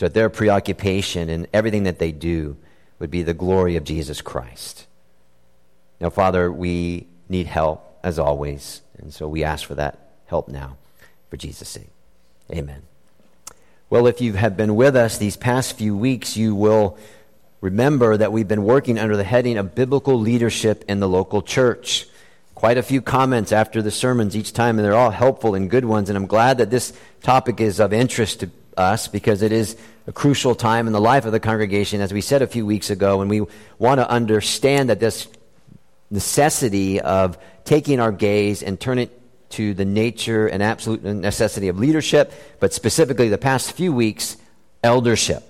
so 0.00 0.06
that 0.06 0.14
their 0.14 0.30
preoccupation 0.30 1.28
and 1.28 1.46
everything 1.52 1.82
that 1.82 1.98
they 1.98 2.10
do 2.10 2.56
would 2.98 3.10
be 3.10 3.22
the 3.22 3.34
glory 3.34 3.76
of 3.76 3.84
Jesus 3.84 4.22
Christ. 4.22 4.86
Now, 6.00 6.08
Father, 6.08 6.50
we 6.50 7.06
need 7.28 7.46
help 7.46 7.98
as 8.02 8.18
always, 8.18 8.80
and 8.96 9.12
so 9.12 9.28
we 9.28 9.44
ask 9.44 9.66
for 9.66 9.74
that 9.74 9.98
help 10.24 10.48
now 10.48 10.78
for 11.28 11.36
Jesus' 11.36 11.68
sake. 11.68 11.90
Amen. 12.50 12.80
Well, 13.90 14.06
if 14.06 14.22
you 14.22 14.32
have 14.32 14.56
been 14.56 14.74
with 14.74 14.96
us 14.96 15.18
these 15.18 15.36
past 15.36 15.76
few 15.76 15.94
weeks, 15.94 16.34
you 16.34 16.54
will 16.54 16.96
remember 17.60 18.16
that 18.16 18.32
we've 18.32 18.48
been 18.48 18.64
working 18.64 18.98
under 18.98 19.18
the 19.18 19.22
heading 19.22 19.58
of 19.58 19.74
biblical 19.74 20.18
leadership 20.18 20.82
in 20.88 21.00
the 21.00 21.08
local 21.10 21.42
church. 21.42 22.06
Quite 22.54 22.78
a 22.78 22.82
few 22.82 23.02
comments 23.02 23.52
after 23.52 23.82
the 23.82 23.90
sermons 23.90 24.34
each 24.34 24.54
time, 24.54 24.78
and 24.78 24.84
they're 24.86 24.96
all 24.96 25.10
helpful 25.10 25.54
and 25.54 25.68
good 25.68 25.84
ones. 25.84 26.08
And 26.08 26.16
I'm 26.16 26.26
glad 26.26 26.56
that 26.56 26.70
this 26.70 26.94
topic 27.22 27.60
is 27.60 27.80
of 27.80 27.92
interest 27.92 28.40
to 28.40 28.50
us 28.80 29.08
because 29.08 29.42
it 29.42 29.52
is 29.52 29.76
a 30.06 30.12
crucial 30.12 30.54
time 30.54 30.86
in 30.86 30.92
the 30.92 31.00
life 31.00 31.24
of 31.24 31.32
the 31.32 31.40
congregation, 31.40 32.00
as 32.00 32.12
we 32.12 32.20
said 32.20 32.42
a 32.42 32.46
few 32.46 32.66
weeks 32.66 32.90
ago, 32.90 33.20
and 33.20 33.30
we 33.30 33.42
want 33.78 34.00
to 34.00 34.10
understand 34.10 34.88
that 34.88 34.98
this 34.98 35.28
necessity 36.10 37.00
of 37.00 37.38
taking 37.64 38.00
our 38.00 38.10
gaze 38.10 38.62
and 38.62 38.80
turn 38.80 38.98
it 38.98 39.16
to 39.50 39.74
the 39.74 39.84
nature 39.84 40.46
and 40.46 40.62
absolute 40.62 41.02
necessity 41.04 41.68
of 41.68 41.78
leadership, 41.78 42.32
but 42.58 42.72
specifically 42.72 43.28
the 43.28 43.38
past 43.38 43.72
few 43.72 43.92
weeks, 43.92 44.36
eldership. 44.82 45.44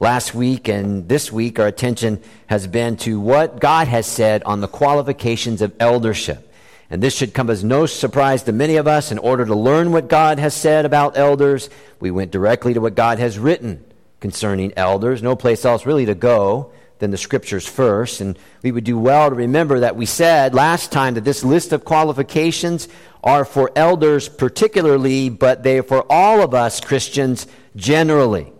Last 0.00 0.34
week 0.34 0.68
and 0.68 1.08
this 1.08 1.32
week, 1.32 1.58
our 1.58 1.66
attention 1.66 2.22
has 2.46 2.66
been 2.66 2.96
to 2.98 3.18
what 3.18 3.58
God 3.58 3.88
has 3.88 4.06
said 4.06 4.44
on 4.44 4.60
the 4.60 4.68
qualifications 4.68 5.60
of 5.60 5.74
eldership. 5.80 6.47
And 6.90 7.02
this 7.02 7.14
should 7.14 7.34
come 7.34 7.50
as 7.50 7.62
no 7.62 7.86
surprise 7.86 8.42
to 8.44 8.52
many 8.52 8.76
of 8.76 8.86
us. 8.88 9.12
In 9.12 9.18
order 9.18 9.44
to 9.44 9.54
learn 9.54 9.92
what 9.92 10.08
God 10.08 10.38
has 10.38 10.54
said 10.54 10.86
about 10.86 11.18
elders, 11.18 11.68
we 12.00 12.10
went 12.10 12.30
directly 12.30 12.74
to 12.74 12.80
what 12.80 12.94
God 12.94 13.18
has 13.18 13.38
written 13.38 13.84
concerning 14.20 14.72
elders. 14.76 15.22
No 15.22 15.36
place 15.36 15.64
else 15.64 15.84
really 15.84 16.06
to 16.06 16.14
go 16.14 16.72
than 16.98 17.10
the 17.10 17.18
scriptures 17.18 17.66
first. 17.66 18.20
And 18.20 18.38
we 18.62 18.72
would 18.72 18.84
do 18.84 18.98
well 18.98 19.28
to 19.28 19.34
remember 19.34 19.80
that 19.80 19.96
we 19.96 20.06
said 20.06 20.54
last 20.54 20.90
time 20.90 21.14
that 21.14 21.24
this 21.24 21.44
list 21.44 21.72
of 21.72 21.84
qualifications 21.84 22.88
are 23.22 23.44
for 23.44 23.70
elders 23.76 24.28
particularly, 24.28 25.28
but 25.28 25.62
they 25.62 25.78
are 25.78 25.82
for 25.82 26.06
all 26.10 26.40
of 26.40 26.54
us 26.54 26.80
Christians 26.80 27.46
generally. 27.76 28.52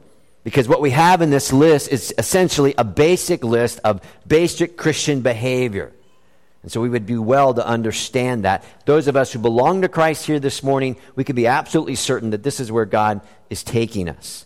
Because 0.44 0.68
what 0.68 0.80
we 0.80 0.90
have 0.90 1.22
in 1.22 1.30
this 1.30 1.52
list 1.52 1.90
is 1.90 2.14
essentially 2.16 2.74
a 2.78 2.84
basic 2.84 3.42
list 3.42 3.80
of 3.84 4.00
basic 4.26 4.76
Christian 4.76 5.20
behavior. 5.20 5.92
And 6.62 6.72
so 6.72 6.80
we 6.80 6.88
would 6.88 7.06
do 7.06 7.22
well 7.22 7.54
to 7.54 7.66
understand 7.66 8.44
that. 8.44 8.64
Those 8.84 9.08
of 9.08 9.16
us 9.16 9.32
who 9.32 9.38
belong 9.38 9.82
to 9.82 9.88
Christ 9.88 10.26
here 10.26 10.40
this 10.40 10.62
morning, 10.62 10.96
we 11.14 11.24
can 11.24 11.36
be 11.36 11.46
absolutely 11.46 11.94
certain 11.94 12.30
that 12.30 12.42
this 12.42 12.60
is 12.60 12.72
where 12.72 12.84
God 12.84 13.20
is 13.48 13.62
taking 13.62 14.08
us. 14.08 14.44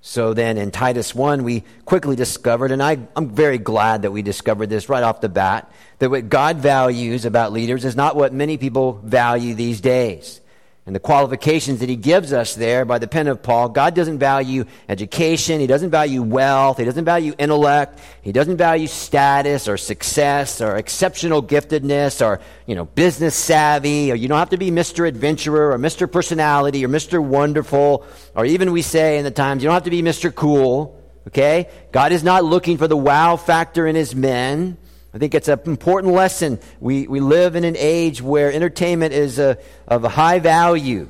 So 0.00 0.34
then 0.34 0.58
in 0.58 0.70
Titus 0.70 1.14
1, 1.14 1.44
we 1.44 1.64
quickly 1.86 2.16
discovered, 2.16 2.72
and 2.72 2.82
I, 2.82 2.98
am 3.16 3.30
very 3.30 3.56
glad 3.56 4.02
that 4.02 4.10
we 4.10 4.20
discovered 4.20 4.68
this 4.68 4.88
right 4.88 5.02
off 5.02 5.22
the 5.22 5.30
bat, 5.30 5.72
that 5.98 6.10
what 6.10 6.28
God 6.28 6.58
values 6.58 7.24
about 7.24 7.52
leaders 7.52 7.84
is 7.86 7.96
not 7.96 8.14
what 8.14 8.32
many 8.32 8.58
people 8.58 9.00
value 9.02 9.54
these 9.54 9.80
days 9.80 10.40
and 10.86 10.94
the 10.94 11.00
qualifications 11.00 11.80
that 11.80 11.88
he 11.88 11.96
gives 11.96 12.30
us 12.30 12.54
there 12.54 12.84
by 12.84 12.98
the 12.98 13.08
pen 13.08 13.26
of 13.26 13.42
Paul, 13.42 13.70
God 13.70 13.94
doesn't 13.94 14.18
value 14.18 14.66
education. 14.86 15.58
He 15.58 15.66
doesn't 15.66 15.90
value 15.90 16.22
wealth. 16.22 16.76
He 16.76 16.84
doesn't 16.84 17.06
value 17.06 17.32
intellect. 17.38 18.00
He 18.20 18.32
doesn't 18.32 18.58
value 18.58 18.86
status 18.86 19.66
or 19.66 19.78
success 19.78 20.60
or 20.60 20.76
exceptional 20.76 21.42
giftedness 21.42 22.24
or, 22.24 22.40
you 22.66 22.74
know, 22.74 22.84
business 22.84 23.34
savvy 23.34 24.12
or 24.12 24.14
you 24.14 24.28
don't 24.28 24.38
have 24.38 24.50
to 24.50 24.58
be 24.58 24.70
Mr. 24.70 25.08
Adventurer 25.08 25.72
or 25.72 25.78
Mr. 25.78 26.10
Personality 26.10 26.84
or 26.84 26.88
Mr. 26.88 27.22
Wonderful 27.22 28.04
or 28.34 28.44
even 28.44 28.70
we 28.70 28.82
say 28.82 29.16
in 29.16 29.24
the 29.24 29.30
times, 29.30 29.62
you 29.62 29.68
don't 29.68 29.74
have 29.74 29.84
to 29.84 29.90
be 29.90 30.02
Mr. 30.02 30.34
Cool. 30.34 31.00
Okay? 31.28 31.70
God 31.92 32.12
is 32.12 32.22
not 32.22 32.44
looking 32.44 32.76
for 32.76 32.88
the 32.88 32.96
wow 32.96 33.36
factor 33.36 33.86
in 33.86 33.96
his 33.96 34.14
men. 34.14 34.76
I 35.14 35.18
think 35.18 35.36
it's 35.36 35.46
an 35.46 35.60
important 35.66 36.12
lesson. 36.12 36.58
We, 36.80 37.06
we 37.06 37.20
live 37.20 37.54
in 37.54 37.62
an 37.62 37.76
age 37.78 38.20
where 38.20 38.52
entertainment 38.52 39.14
is 39.14 39.38
a, 39.38 39.56
of 39.86 40.02
a 40.02 40.08
high 40.08 40.40
value. 40.40 41.08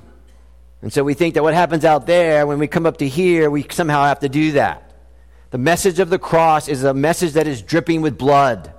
And 0.83 0.93
so 0.93 1.03
we 1.03 1.15
think 1.15 1.35
that 1.35 1.43
what 1.43 1.55
happens 1.55 1.87
out 1.87 2.07
there, 2.07 2.47
when 2.47 2.59
we 2.59 2.67
come 2.67 2.85
up 2.85 2.99
to 2.99 3.09
here, 3.09 3.49
we 3.49 3.65
somehow 3.71 4.05
have 4.05 4.21
to 4.21 4.29
do 4.29 4.53
that. 4.53 4.93
The 5.53 5.59
message 5.59 6.01
of 6.01 6.11
the 6.11 6.19
cross 6.19 6.69
is 6.69 6.85
a 6.85 6.93
message 6.93 7.33
that 7.33 7.47
is 7.47 7.63
dripping 7.63 8.03
with 8.03 8.19
blood, 8.19 8.75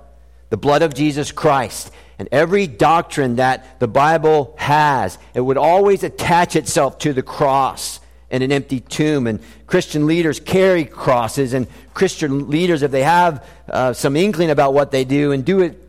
the 0.50 0.56
blood 0.56 0.82
of 0.82 0.94
Jesus 0.94 1.32
Christ. 1.32 1.90
And 2.20 2.28
every 2.30 2.68
doctrine 2.68 3.36
that 3.36 3.80
the 3.80 3.88
Bible 3.88 4.54
has, 4.58 5.18
it 5.34 5.40
would 5.40 5.58
always 5.58 6.04
attach 6.04 6.54
itself 6.54 6.98
to 6.98 7.12
the 7.12 7.24
cross 7.24 7.98
and 8.30 8.42
an 8.42 8.52
empty 8.52 8.80
tomb. 8.80 9.26
And 9.26 9.40
Christian 9.66 10.06
leaders 10.06 10.40
carry 10.40 10.84
crosses, 10.84 11.52
and 11.52 11.66
Christian 11.94 12.50
leaders, 12.50 12.82
if 12.82 12.90
they 12.90 13.02
have 13.02 13.46
uh, 13.68 13.92
some 13.92 14.16
inkling 14.16 14.50
about 14.50 14.74
what 14.74 14.90
they 14.90 15.04
do 15.04 15.32
and 15.32 15.44
do 15.44 15.60
it 15.60 15.82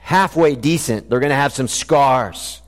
halfway 0.00 0.54
decent, 0.54 1.08
they're 1.08 1.20
going 1.20 1.30
to 1.30 1.36
have 1.36 1.52
some 1.52 1.68
scars. 1.68 2.60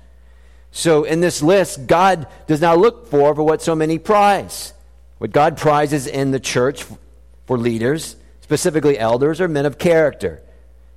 So 0.71 1.05
in 1.05 1.21
this 1.21 1.43
list, 1.43 1.87
God 1.87 2.27
does 2.47 2.61
not 2.61 2.79
look 2.79 3.09
for 3.09 3.35
for 3.35 3.43
what 3.43 3.63
so 3.63 3.75
many 3.75 3.99
prize. 3.99 4.73
What 5.19 5.31
God 5.31 5.57
prizes 5.57 6.07
in 6.07 6.31
the 6.31 6.41
church 6.41 6.85
for 7.47 7.59
leaders, 7.59 8.17
specifically 8.41 8.99
elders, 8.99 9.41
are 9.41 9.49
men 9.49 9.67
of 9.67 9.79
character, 9.79 10.43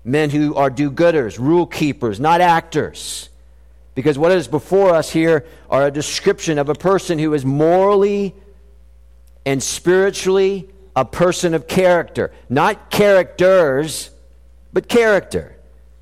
men 0.03 0.29
who 0.29 0.55
are 0.55 0.69
do-gooders, 0.69 1.37
rule 1.37 1.65
keepers, 1.65 2.19
not 2.19 2.41
actors. 2.41 3.29
Because 3.95 4.19
what 4.19 4.31
is 4.33 4.47
before 4.47 4.93
us 4.93 5.09
here 5.09 5.45
are 5.69 5.87
a 5.87 5.91
description 5.91 6.59
of 6.59 6.67
a 6.67 6.75
person 6.75 7.17
who 7.17 7.33
is 7.33 7.45
morally 7.45 8.35
and 9.45 9.63
spiritually 9.63 10.69
a 10.95 11.05
person 11.05 11.53
of 11.53 11.67
character. 11.67 12.31
Not 12.49 12.91
characters, 12.91 14.11
but 14.73 14.89
character. 14.89 15.55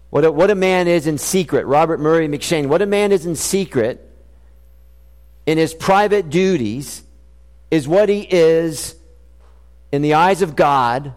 What 0.10 0.26
a, 0.26 0.32
what 0.32 0.50
a 0.50 0.56
man 0.56 0.88
is 0.88 1.06
in 1.06 1.20
secret. 1.20 1.66
Robert 1.68 2.00
Murray 2.00 2.28
M'Cheyne, 2.28 2.68
What 2.68 2.82
a 2.82 2.88
man 2.88 3.12
is 3.12 3.28
in 3.28 3.36
secret 3.36 4.10
in 5.46 5.58
his 5.58 5.74
private 5.74 6.30
duties 6.30 7.04
is 7.70 7.88
what 7.88 8.10
he 8.10 8.22
is 8.22 8.96
in 9.92 10.02
the 10.02 10.16
eyes 10.16 10.42
of 10.42 10.56
God 10.56 11.14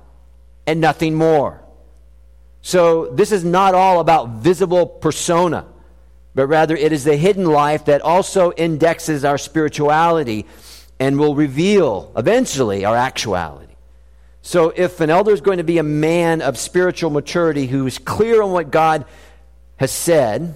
and 0.67 0.81
nothing 0.81 1.15
more. 1.15 1.63
So 2.61 3.07
this 3.07 3.33
is 3.33 3.45
not 3.45 3.75
all 3.75 4.01
about 4.01 4.31
visible 4.31 4.87
persona 4.87 5.67
but 6.37 6.49
rather 6.49 6.77
it 6.77 6.93
is 6.93 7.03
the 7.03 7.17
hidden 7.17 7.47
life 7.47 7.87
that 7.87 8.03
also 8.03 8.53
indexes 8.53 9.25
our 9.25 9.39
spirituality 9.39 10.45
and 11.01 11.19
will 11.19 11.35
reveal 11.35 12.13
eventually 12.15 12.85
our 12.85 12.95
actuality. 12.95 13.73
So, 14.43 14.73
if 14.77 15.01
an 15.01 15.11
elder 15.11 15.33
is 15.33 15.41
going 15.41 15.59
to 15.59 15.65
be 15.65 15.79
a 15.79 15.83
man 15.83 16.43
of 16.43 16.59
spiritual 16.59 17.11
maturity 17.11 17.67
who 17.67 17.87
is 17.87 17.99
clear 17.99 18.43
on 18.43 18.53
what 18.53 18.71
God 18.71 19.07
has 19.79 19.91
said 19.91 20.55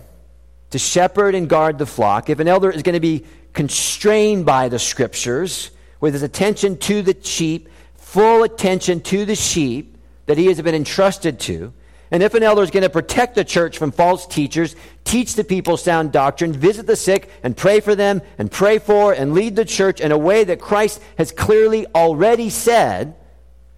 to 0.69 0.79
shepherd 0.79 1.35
and 1.35 1.49
guard 1.49 1.79
the 1.79 1.87
flock, 1.87 2.29
if 2.29 2.39
an 2.39 2.47
elder 2.47 2.71
is 2.71 2.83
going 2.83 2.95
to 2.95 3.01
be 3.01 3.25
constrained 3.55 4.45
by 4.45 4.69
the 4.69 4.79
scriptures 4.79 5.71
with 5.99 6.13
his 6.13 6.23
attention 6.23 6.77
to 6.77 7.01
the 7.03 7.17
sheep, 7.23 7.69
full 7.97 8.43
attention 8.43 9.01
to 9.01 9.25
the 9.25 9.35
sheep 9.35 9.97
that 10.27 10.37
he 10.37 10.47
has 10.47 10.61
been 10.61 10.75
entrusted 10.75 11.41
to, 11.41 11.73
and 12.11 12.23
if 12.23 12.35
an 12.35 12.43
elder 12.43 12.63
is 12.63 12.71
going 12.71 12.83
to 12.83 12.91
protect 12.91 13.37
the 13.37 13.45
church 13.45 13.79
from 13.79 13.93
false 13.93 14.27
teachers, 14.27 14.75
teach 15.05 15.35
the 15.35 15.45
people 15.45 15.77
sound 15.77 16.11
doctrine, 16.11 16.53
visit 16.53 16.87
the 16.87 16.97
sick, 16.97 17.31
and 17.45 17.57
pray 17.57 17.79
for 17.79 17.95
them, 17.95 18.21
and 18.37 18.51
pray 18.51 18.79
for 18.79 19.13
and 19.13 19.33
lead 19.33 19.55
the 19.55 19.65
church 19.65 20.01
in 20.01 20.11
a 20.11 20.19
way 20.19 20.43
that 20.43 20.61
Christ 20.61 21.01
has 21.19 21.31
clearly 21.31 21.87
already 21.95 22.51
said, 22.51 23.15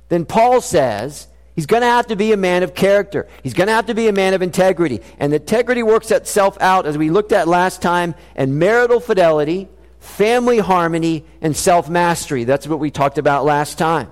then 0.08 0.24
Paul 0.24 0.62
says 0.62 1.28
he's 1.54 1.66
going 1.66 1.82
to 1.82 1.86
have 1.86 2.06
to 2.06 2.16
be 2.16 2.32
a 2.32 2.38
man 2.38 2.62
of 2.62 2.74
character. 2.74 3.28
He's 3.42 3.54
going 3.54 3.66
to 3.66 3.74
have 3.74 3.86
to 3.86 3.94
be 3.94 4.08
a 4.08 4.12
man 4.12 4.32
of 4.32 4.40
integrity. 4.40 5.00
And 5.18 5.34
integrity 5.34 5.82
works 5.82 6.10
itself 6.10 6.56
out, 6.58 6.86
as 6.86 6.96
we 6.96 7.10
looked 7.10 7.32
at 7.32 7.48
last 7.48 7.82
time, 7.82 8.14
in 8.34 8.58
marital 8.58 9.00
fidelity, 9.00 9.68
family 10.00 10.58
harmony, 10.58 11.26
and 11.42 11.54
self 11.54 11.90
mastery. 11.90 12.44
That's 12.44 12.66
what 12.66 12.78
we 12.78 12.90
talked 12.90 13.18
about 13.18 13.44
last 13.44 13.76
time. 13.76 14.10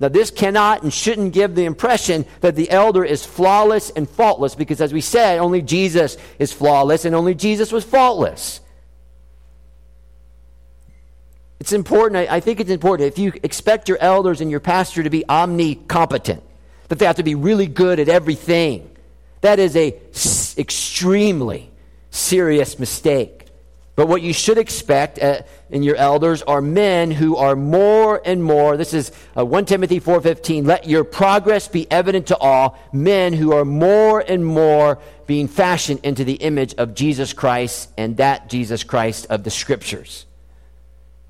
Now, 0.00 0.08
this 0.08 0.30
cannot 0.30 0.82
and 0.82 0.92
shouldn't 0.92 1.34
give 1.34 1.54
the 1.54 1.66
impression 1.66 2.24
that 2.40 2.56
the 2.56 2.70
elder 2.70 3.04
is 3.04 3.26
flawless 3.26 3.90
and 3.90 4.08
faultless, 4.08 4.54
because 4.54 4.80
as 4.80 4.94
we 4.94 5.02
said, 5.02 5.38
only 5.38 5.60
Jesus 5.60 6.16
is 6.38 6.54
flawless 6.54 7.04
and 7.04 7.14
only 7.14 7.34
Jesus 7.34 7.70
was 7.70 7.84
faultless. 7.84 8.60
It's 11.60 11.74
important, 11.74 12.30
I 12.30 12.40
think 12.40 12.60
it's 12.60 12.70
important, 12.70 13.08
if 13.08 13.18
you 13.18 13.34
expect 13.42 13.90
your 13.90 13.98
elders 14.00 14.40
and 14.40 14.50
your 14.50 14.60
pastor 14.60 15.02
to 15.02 15.10
be 15.10 15.24
omnicompetent, 15.28 16.40
that 16.88 16.98
they 16.98 17.04
have 17.04 17.16
to 17.16 17.22
be 17.22 17.34
really 17.34 17.66
good 17.66 18.00
at 18.00 18.08
everything, 18.08 18.90
that 19.42 19.58
is 19.58 19.76
a 19.76 19.94
extremely 20.56 21.70
serious 22.10 22.78
mistake. 22.78 23.48
But 23.96 24.08
what 24.08 24.22
you 24.22 24.32
should 24.32 24.56
expect 24.56 25.18
uh, 25.18 25.42
in 25.70 25.82
your 25.82 25.96
elders 25.96 26.42
are 26.42 26.60
men 26.60 27.10
who 27.10 27.36
are 27.36 27.54
more 27.54 28.20
and 28.24 28.42
more, 28.42 28.76
this 28.76 28.92
is 28.92 29.12
uh, 29.36 29.44
1 29.44 29.66
Timothy 29.66 30.00
4.15, 30.00 30.66
let 30.66 30.88
your 30.88 31.04
progress 31.04 31.68
be 31.68 31.90
evident 31.90 32.26
to 32.28 32.36
all, 32.38 32.78
men 32.92 33.32
who 33.32 33.52
are 33.52 33.64
more 33.64 34.20
and 34.20 34.44
more 34.44 34.98
being 35.26 35.46
fashioned 35.46 36.00
into 36.02 36.24
the 36.24 36.34
image 36.34 36.74
of 36.74 36.94
Jesus 36.94 37.32
Christ 37.32 37.90
and 37.96 38.16
that 38.16 38.48
Jesus 38.48 38.82
Christ 38.82 39.26
of 39.30 39.44
the 39.44 39.50
Scriptures. 39.50 40.26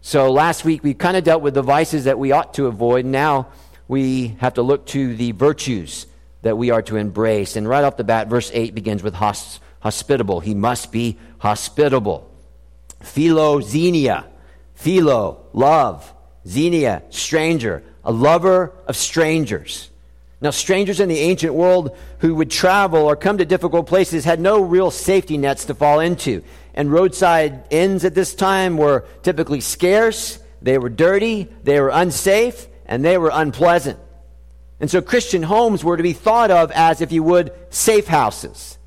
So 0.00 0.32
last 0.32 0.64
week 0.64 0.82
we 0.82 0.94
kind 0.94 1.16
of 1.16 1.25
dealt 1.25 1.42
with 1.42 1.54
the 1.54 1.62
vices 1.62 2.04
that 2.04 2.19
we 2.19 2.32
ought 2.32 2.54
to 2.54 2.66
avoid. 2.66 3.04
Now 3.04 3.48
we 3.88 4.28
have 4.38 4.54
to 4.54 4.62
look 4.62 4.87
to 4.87 5.14
the 5.14 5.32
virtues 5.32 6.06
that 6.40 6.56
we 6.56 6.70
are 6.70 6.81
to 6.82 6.96
embrace. 6.96 7.56
And 7.56 7.69
right 7.69 7.84
off 7.84 7.98
the 7.98 8.04
bat, 8.04 8.28
verse 8.28 8.50
8 8.54 8.75
begins 8.75 9.02
with 9.02 9.14
hospitable. 9.14 10.40
He 10.40 10.54
must 10.54 10.90
be 10.90 11.19
hospitable. 11.38 12.31
Philoxenia. 13.02 14.30
Philo, 14.81 15.44
love. 15.53 16.15
Xenia, 16.49 17.03
stranger. 17.11 17.82
A 18.03 18.11
lover 18.11 18.73
of 18.87 18.97
strangers. 18.97 19.91
Now, 20.41 20.50
strangers 20.50 21.00
in 21.00 21.11
the 21.11 21.19
ancient 21.19 21.53
world 21.53 21.94
who 22.21 22.35
would 22.37 22.50
travel 22.50 23.00
or 23.00 23.15
come 23.15 23.37
to 23.38 23.44
difficult 23.44 23.87
places 23.87 24.25
had 24.25 24.41
no 24.41 24.62
real 24.62 24.91
safety 24.91 25.37
nets 25.37 25.67
to 25.67 25.75
fall 25.75 26.00
into. 26.00 26.43
And 26.73 26.91
roadside 26.91 27.65
inns 27.69 28.06
at 28.06 28.15
this 28.15 28.35
time 28.35 28.79
were 28.79 29.05
typically 29.23 29.61
scarce, 29.61 30.38
they 30.62 30.79
were 30.79 30.88
dirty, 30.88 31.49
they 31.62 31.79
were 31.79 31.91
unsafe, 31.91 32.67
and 32.87 33.05
they 33.05 33.19
were 33.19 33.31
unpleasant. 33.35 33.99
And 34.81 34.91
so 34.91 35.03
Christian 35.03 35.43
homes 35.43 35.85
were 35.85 35.99
to 35.99 36.03
be 36.03 36.15
thought 36.15 36.50
of 36.50 36.71
as, 36.71 37.03
if 37.03 37.12
you 37.12 37.23
would, 37.23 37.53
safe 37.69 38.06
houses. 38.06 38.79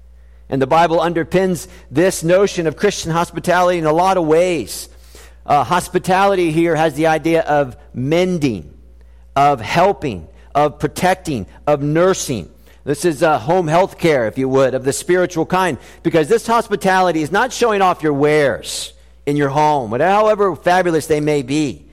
And 0.49 0.59
the 0.59 0.67
Bible 0.67 0.97
underpins 0.97 1.67
this 1.91 2.23
notion 2.23 2.65
of 2.65 2.77
Christian 2.77 3.11
hospitality 3.11 3.77
in 3.77 3.85
a 3.85 3.93
lot 3.93 4.17
of 4.17 4.25
ways. 4.25 4.89
Uh, 5.45 5.63
hospitality 5.63 6.51
here 6.51 6.75
has 6.75 6.93
the 6.93 7.07
idea 7.07 7.41
of 7.41 7.75
mending, 7.93 8.77
of 9.35 9.59
helping, 9.59 10.27
of 10.55 10.79
protecting, 10.79 11.45
of 11.67 11.81
nursing. 11.81 12.49
This 12.85 13.05
is 13.05 13.23
uh, 13.23 13.39
home 13.39 13.67
health 13.67 13.97
care, 13.97 14.27
if 14.27 14.37
you 14.37 14.47
would, 14.49 14.73
of 14.73 14.83
the 14.83 14.93
spiritual 14.93 15.45
kind, 15.45 15.77
because 16.01 16.27
this 16.27 16.45
hospitality 16.45 17.21
is 17.21 17.31
not 17.31 17.53
showing 17.53 17.81
off 17.81 18.03
your 18.03 18.13
wares 18.13 18.93
in 19.25 19.37
your 19.37 19.49
home, 19.49 19.91
however 19.91 20.55
fabulous 20.55 21.07
they 21.07 21.21
may 21.21 21.41
be. 21.41 21.87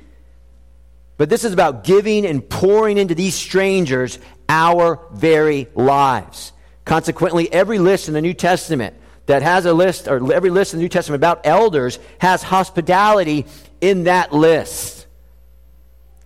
But 1.16 1.28
this 1.28 1.44
is 1.44 1.52
about 1.52 1.84
giving 1.84 2.24
and 2.26 2.48
pouring 2.48 2.98
into 2.98 3.14
these 3.14 3.34
strangers 3.34 4.18
our 4.48 4.98
very 5.12 5.68
lives. 5.74 6.52
Consequently, 6.84 7.52
every 7.52 7.78
list 7.78 8.08
in 8.08 8.14
the 8.14 8.22
New 8.22 8.34
Testament 8.34 8.96
that 9.30 9.42
has 9.42 9.64
a 9.64 9.72
list, 9.72 10.08
or 10.08 10.32
every 10.32 10.50
list 10.50 10.74
in 10.74 10.80
the 10.80 10.82
New 10.82 10.88
Testament 10.88 11.20
about 11.20 11.46
elders, 11.46 12.00
has 12.18 12.42
hospitality 12.42 13.46
in 13.80 14.04
that 14.04 14.32
list. 14.32 15.06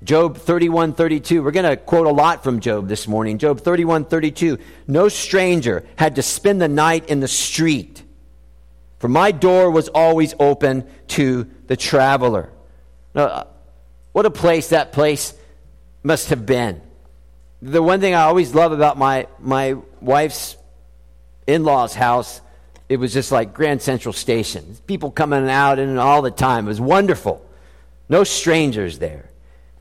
Job 0.03 0.39
31 0.39 0.95
32. 0.95 1.43
We're 1.43 1.51
going 1.51 1.69
to 1.69 1.77
quote 1.77 2.06
a 2.06 2.11
lot 2.11 2.43
from 2.43 2.61
Job 2.61 2.89
this 2.89 3.06
morning. 3.06 3.37
Job 3.39 3.61
31 3.61 4.06
32. 4.06 4.59
No 4.87 5.09
stranger 5.09 5.85
had 5.97 6.17
to 6.17 6.23
spend 6.23 6.62
the 6.62 6.69
night 6.69 7.09
in 7.11 7.21
the 7.21 7.29
street, 7.29 8.03
for 8.99 9.09
my 9.09 9.33
door 9.33 9.71
was 9.71 9.89
always 9.89 10.35
open 10.41 10.87
to 11.09 11.47
the 11.67 11.77
traveler. 11.77 12.51
Now, 13.15 13.25
uh, 13.25 13.45
what 14.12 14.25
a 14.25 14.31
place 14.31 14.71
that 14.71 14.93
place 14.93 15.35
must 16.03 16.31
have 16.31 16.47
been. 16.47 16.81
The 17.61 17.83
one 17.83 18.01
thing 18.01 18.15
I 18.15 18.23
always 18.23 18.55
love 18.55 18.73
about 18.73 18.97
my, 18.97 19.27
my 19.41 19.77
wife's 20.01 20.56
in 21.47 21.65
law's 21.65 21.95
house, 21.95 22.41
it 22.88 22.98
was 22.98 23.12
just 23.12 23.32
like 23.32 23.54
Grand 23.54 23.82
Central 23.82 24.12
Station. 24.12 24.76
People 24.86 25.10
coming 25.10 25.48
out 25.48 25.78
and 25.78 25.98
all 25.98 26.22
the 26.22 26.31
time. 26.31 26.66
It 26.66 26.69
was 26.69 26.81
wonderful. 26.81 27.44
No 28.08 28.25
strangers 28.25 28.98
there. 28.98 29.31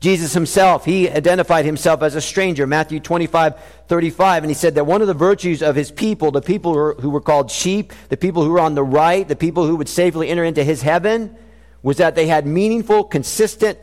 Jesus 0.00 0.34
himself, 0.34 0.84
he 0.84 1.08
identified 1.08 1.64
himself 1.64 2.02
as 2.02 2.14
a 2.14 2.20
stranger, 2.20 2.66
Matthew 2.66 3.00
25, 3.00 3.54
35, 3.88 4.42
and 4.42 4.50
he 4.50 4.54
said 4.54 4.74
that 4.74 4.84
one 4.84 5.00
of 5.00 5.06
the 5.06 5.14
virtues 5.14 5.62
of 5.62 5.74
his 5.74 5.90
people, 5.90 6.30
the 6.30 6.42
people 6.42 6.74
who 6.74 6.78
were, 6.78 6.94
who 7.00 7.08
were 7.08 7.22
called 7.22 7.50
sheep, 7.50 7.90
the 8.10 8.16
people 8.16 8.44
who 8.44 8.50
were 8.50 8.60
on 8.60 8.74
the 8.74 8.84
right, 8.84 9.26
the 9.26 9.36
people 9.36 9.66
who 9.66 9.76
would 9.76 9.88
safely 9.88 10.28
enter 10.28 10.44
into 10.44 10.62
his 10.62 10.82
heaven, 10.82 11.34
was 11.82 11.96
that 11.98 12.14
they 12.16 12.26
had 12.26 12.46
meaningful, 12.46 13.04
consistent 13.04 13.78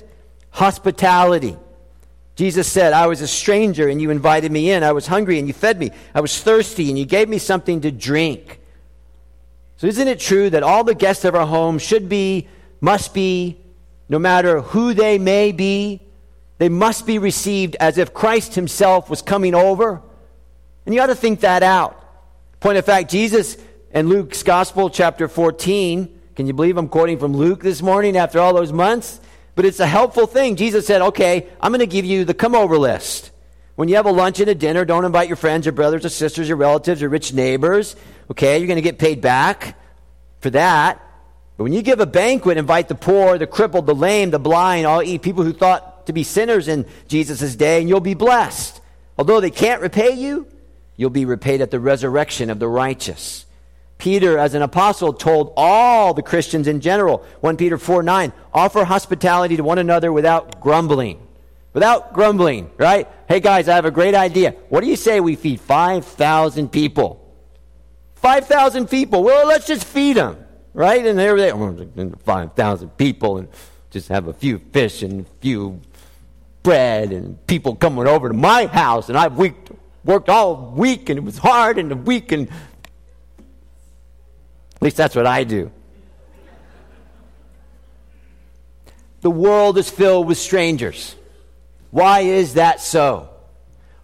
hospitality. 0.51 1.57
Jesus 2.35 2.71
said, 2.71 2.93
I 2.93 3.07
was 3.07 3.21
a 3.21 3.27
stranger 3.27 3.87
and 3.87 3.99
you 3.99 4.11
invited 4.11 4.51
me 4.51 4.71
in. 4.71 4.83
I 4.83 4.91
was 4.91 5.07
hungry 5.07 5.39
and 5.39 5.47
you 5.47 5.55
fed 5.55 5.79
me. 5.79 5.91
I 6.13 6.21
was 6.21 6.39
thirsty 6.41 6.89
and 6.89 6.99
you 6.99 7.05
gave 7.05 7.29
me 7.29 7.39
something 7.39 7.81
to 7.81 7.91
drink. 7.91 8.59
So, 9.81 9.87
isn't 9.87 10.07
it 10.07 10.19
true 10.19 10.47
that 10.51 10.61
all 10.61 10.83
the 10.83 10.93
guests 10.93 11.25
of 11.25 11.33
our 11.33 11.47
home 11.47 11.79
should 11.79 12.07
be, 12.07 12.47
must 12.81 13.15
be, 13.15 13.59
no 14.09 14.19
matter 14.19 14.61
who 14.61 14.93
they 14.93 15.17
may 15.17 15.51
be, 15.51 16.01
they 16.59 16.69
must 16.69 17.07
be 17.07 17.17
received 17.17 17.75
as 17.79 17.97
if 17.97 18.13
Christ 18.13 18.53
Himself 18.53 19.09
was 19.09 19.23
coming 19.23 19.55
over? 19.55 19.99
And 20.85 20.93
you 20.93 21.01
ought 21.01 21.07
to 21.07 21.15
think 21.15 21.39
that 21.39 21.63
out. 21.63 21.99
Point 22.59 22.77
of 22.77 22.85
fact, 22.85 23.09
Jesus 23.09 23.57
in 23.91 24.07
Luke's 24.07 24.43
Gospel, 24.43 24.91
chapter 24.91 25.27
14, 25.27 26.21
can 26.35 26.45
you 26.45 26.53
believe 26.53 26.77
I'm 26.77 26.87
quoting 26.87 27.17
from 27.17 27.35
Luke 27.35 27.63
this 27.63 27.81
morning 27.81 28.15
after 28.17 28.39
all 28.39 28.53
those 28.53 28.71
months? 28.71 29.19
But 29.55 29.65
it's 29.65 29.79
a 29.79 29.87
helpful 29.87 30.27
thing. 30.27 30.57
Jesus 30.57 30.85
said, 30.85 31.01
okay, 31.01 31.47
I'm 31.59 31.71
going 31.71 31.79
to 31.79 31.87
give 31.87 32.05
you 32.05 32.23
the 32.23 32.35
come 32.35 32.53
over 32.53 32.77
list. 32.77 33.31
When 33.75 33.87
you 33.87 33.95
have 33.95 34.05
a 34.05 34.11
lunch 34.11 34.39
and 34.39 34.49
a 34.49 34.55
dinner, 34.55 34.85
don't 34.85 35.05
invite 35.05 35.27
your 35.27 35.37
friends 35.37 35.65
your 35.65 35.73
brothers 35.73 36.05
or 36.05 36.09
sisters 36.09 36.47
your 36.47 36.57
relatives 36.57 37.01
your 37.01 37.09
rich 37.09 37.33
neighbors. 37.33 37.95
Okay, 38.29 38.57
you're 38.57 38.67
going 38.67 38.75
to 38.75 38.81
get 38.81 38.99
paid 38.99 39.21
back 39.21 39.77
for 40.39 40.49
that. 40.51 41.01
But 41.57 41.63
when 41.63 41.73
you 41.73 41.81
give 41.81 41.99
a 41.99 42.05
banquet, 42.05 42.57
invite 42.57 42.87
the 42.87 42.95
poor, 42.95 43.37
the 43.37 43.47
crippled, 43.47 43.85
the 43.85 43.95
lame, 43.95 44.31
the 44.31 44.39
blind, 44.39 44.85
all 44.85 45.01
eat 45.01 45.21
people 45.21 45.43
who 45.43 45.53
thought 45.53 46.07
to 46.07 46.13
be 46.13 46.23
sinners 46.23 46.67
in 46.67 46.85
Jesus' 47.07 47.55
day, 47.55 47.79
and 47.79 47.87
you'll 47.87 47.99
be 47.99 48.13
blessed. 48.13 48.81
Although 49.17 49.39
they 49.39 49.51
can't 49.51 49.81
repay 49.81 50.11
you, 50.11 50.47
you'll 50.95 51.09
be 51.09 51.25
repaid 51.25 51.61
at 51.61 51.71
the 51.71 51.79
resurrection 51.79 52.49
of 52.49 52.59
the 52.59 52.67
righteous. 52.67 53.45
Peter, 53.97 54.39
as 54.39 54.55
an 54.55 54.63
apostle, 54.63 55.13
told 55.13 55.53
all 55.55 56.15
the 56.15 56.23
Christians 56.23 56.67
in 56.67 56.81
general, 56.81 57.23
1 57.41 57.57
Peter 57.57 57.77
4 57.77 58.01
9, 58.01 58.33
offer 58.51 58.83
hospitality 58.83 59.57
to 59.57 59.63
one 59.63 59.77
another 59.77 60.11
without 60.11 60.59
grumbling. 60.59 61.19
Without 61.73 62.13
grumbling, 62.13 62.69
right? 62.77 63.07
Hey 63.29 63.39
guys, 63.39 63.69
I 63.69 63.75
have 63.75 63.85
a 63.85 63.91
great 63.91 64.13
idea. 64.13 64.51
What 64.69 64.81
do 64.81 64.87
you 64.87 64.97
say 64.97 65.21
we 65.21 65.35
feed 65.35 65.61
5,000 65.61 66.69
people? 66.69 67.33
5,000 68.15 68.89
people. 68.89 69.23
Well, 69.23 69.47
let's 69.47 69.67
just 69.67 69.85
feed 69.85 70.17
them, 70.17 70.37
right? 70.73 71.05
And 71.05 71.17
there 71.17 71.37
they 71.37 71.51
5,000 72.25 72.89
people 72.97 73.37
and 73.37 73.47
just 73.89 74.09
have 74.09 74.27
a 74.27 74.33
few 74.33 74.57
fish 74.57 75.01
and 75.01 75.21
a 75.21 75.25
few 75.39 75.79
bread 76.61 77.13
and 77.13 77.47
people 77.47 77.75
coming 77.75 78.05
over 78.05 78.27
to 78.27 78.35
my 78.35 78.67
house 78.67 79.09
and 79.09 79.17
I've 79.17 79.37
worked 79.37 80.29
all 80.29 80.73
week 80.75 81.09
and 81.09 81.17
it 81.17 81.23
was 81.23 81.37
hard 81.37 81.77
and 81.77 81.89
the 81.89 81.95
week 81.95 82.31
and 82.31 82.49
at 82.49 82.55
least 84.81 84.97
that's 84.97 85.15
what 85.15 85.25
I 85.25 85.43
do. 85.43 85.71
The 89.21 89.31
world 89.31 89.77
is 89.77 89.89
filled 89.89 90.27
with 90.27 90.37
strangers. 90.37 91.15
Why 91.91 92.21
is 92.21 92.55
that 92.55 92.81
so? 92.81 93.29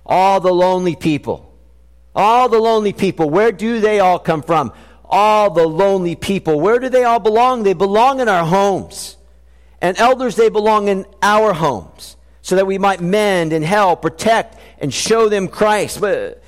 All 0.06 0.40
the 0.40 0.54
lonely 0.54 0.96
people. 0.96 1.54
All 2.16 2.50
the 2.50 2.60
lonely 2.60 2.94
people. 2.94 3.30
Where 3.30 3.52
do 3.52 3.80
they 3.80 4.00
all 4.00 4.20
come 4.20 4.44
from? 4.44 4.74
All 5.06 5.50
the 5.50 5.68
lonely 5.68 6.16
people. 6.16 6.60
Where 6.60 6.80
do 6.80 6.90
they 6.90 7.04
all 7.04 7.20
belong? 7.20 7.64
They 7.64 7.74
belong 7.74 8.20
in 8.20 8.28
our 8.28 8.46
homes. 8.46 9.18
And 9.82 9.98
elders, 9.98 10.36
they 10.36 10.50
belong 10.50 10.88
in 10.88 11.06
our 11.22 11.54
homes 11.54 12.18
so 12.48 12.56
that 12.56 12.66
we 12.66 12.78
might 12.78 13.02
mend 13.02 13.52
and 13.52 13.66
help, 13.66 14.02
protect, 14.02 14.58
and 14.80 14.94
show 14.94 15.28
them 15.28 15.50
Christ. 15.50 16.00
But 16.00 16.42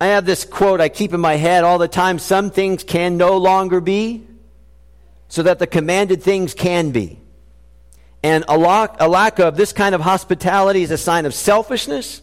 I 0.00 0.06
have 0.06 0.24
this 0.24 0.44
quote 0.44 0.80
I 0.80 0.88
keep 0.88 1.12
in 1.12 1.20
my 1.20 1.34
head 1.34 1.64
all 1.64 1.78
the 1.78 1.88
time 1.88 2.20
some 2.20 2.50
things 2.50 2.84
can 2.84 3.16
no 3.16 3.38
longer 3.38 3.80
be, 3.80 4.24
so 5.26 5.42
that 5.42 5.58
the 5.58 5.66
commanded 5.66 6.22
things 6.22 6.54
can 6.54 6.92
be. 6.92 7.18
And 8.22 8.44
a 8.48 8.58
lack, 8.58 8.96
a 9.00 9.08
lack 9.08 9.38
of 9.38 9.56
this 9.56 9.72
kind 9.72 9.94
of 9.94 10.00
hospitality 10.00 10.82
is 10.82 10.90
a 10.90 10.98
sign 10.98 11.24
of 11.24 11.34
selfishness, 11.34 12.22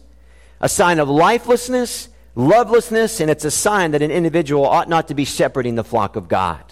a 0.60 0.68
sign 0.68 1.00
of 1.00 1.08
lifelessness, 1.08 2.08
lovelessness, 2.34 3.20
and 3.20 3.30
it's 3.30 3.44
a 3.44 3.50
sign 3.50 3.90
that 3.90 4.02
an 4.02 4.10
individual 4.10 4.64
ought 4.64 4.88
not 4.88 5.08
to 5.08 5.14
be 5.14 5.24
shepherding 5.24 5.74
the 5.74 5.84
flock 5.84 6.14
of 6.14 6.28
God. 6.28 6.62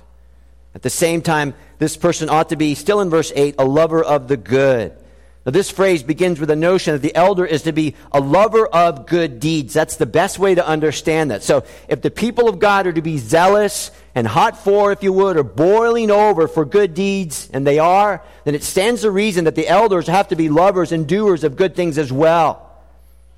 At 0.74 0.82
the 0.82 0.90
same 0.90 1.22
time, 1.22 1.54
this 1.78 1.96
person 1.96 2.28
ought 2.28 2.50
to 2.50 2.56
be, 2.56 2.74
still 2.74 3.00
in 3.00 3.10
verse 3.10 3.32
8, 3.34 3.56
a 3.58 3.64
lover 3.64 4.02
of 4.02 4.28
the 4.28 4.36
good. 4.36 4.96
Now, 5.46 5.52
this 5.52 5.70
phrase 5.70 6.02
begins 6.02 6.40
with 6.40 6.48
the 6.48 6.56
notion 6.56 6.94
that 6.94 7.02
the 7.02 7.14
elder 7.14 7.46
is 7.46 7.62
to 7.62 7.72
be 7.72 7.94
a 8.10 8.18
lover 8.18 8.66
of 8.66 9.06
good 9.06 9.38
deeds. 9.38 9.72
That's 9.72 9.94
the 9.94 10.04
best 10.04 10.40
way 10.40 10.56
to 10.56 10.66
understand 10.66 11.30
that. 11.30 11.44
So, 11.44 11.62
if 11.86 12.02
the 12.02 12.10
people 12.10 12.48
of 12.48 12.58
God 12.58 12.88
are 12.88 12.92
to 12.92 13.00
be 13.00 13.18
zealous 13.18 13.92
and 14.16 14.26
hot 14.26 14.58
for, 14.58 14.90
if 14.90 15.04
you 15.04 15.12
would, 15.12 15.36
or 15.36 15.44
boiling 15.44 16.10
over 16.10 16.48
for 16.48 16.64
good 16.64 16.94
deeds, 16.94 17.48
and 17.52 17.64
they 17.64 17.78
are, 17.78 18.24
then 18.42 18.56
it 18.56 18.64
stands 18.64 19.02
to 19.02 19.10
reason 19.12 19.44
that 19.44 19.54
the 19.54 19.68
elders 19.68 20.08
have 20.08 20.26
to 20.28 20.36
be 20.36 20.48
lovers 20.48 20.90
and 20.90 21.06
doers 21.06 21.44
of 21.44 21.54
good 21.54 21.76
things 21.76 21.96
as 21.96 22.12
well. 22.12 22.68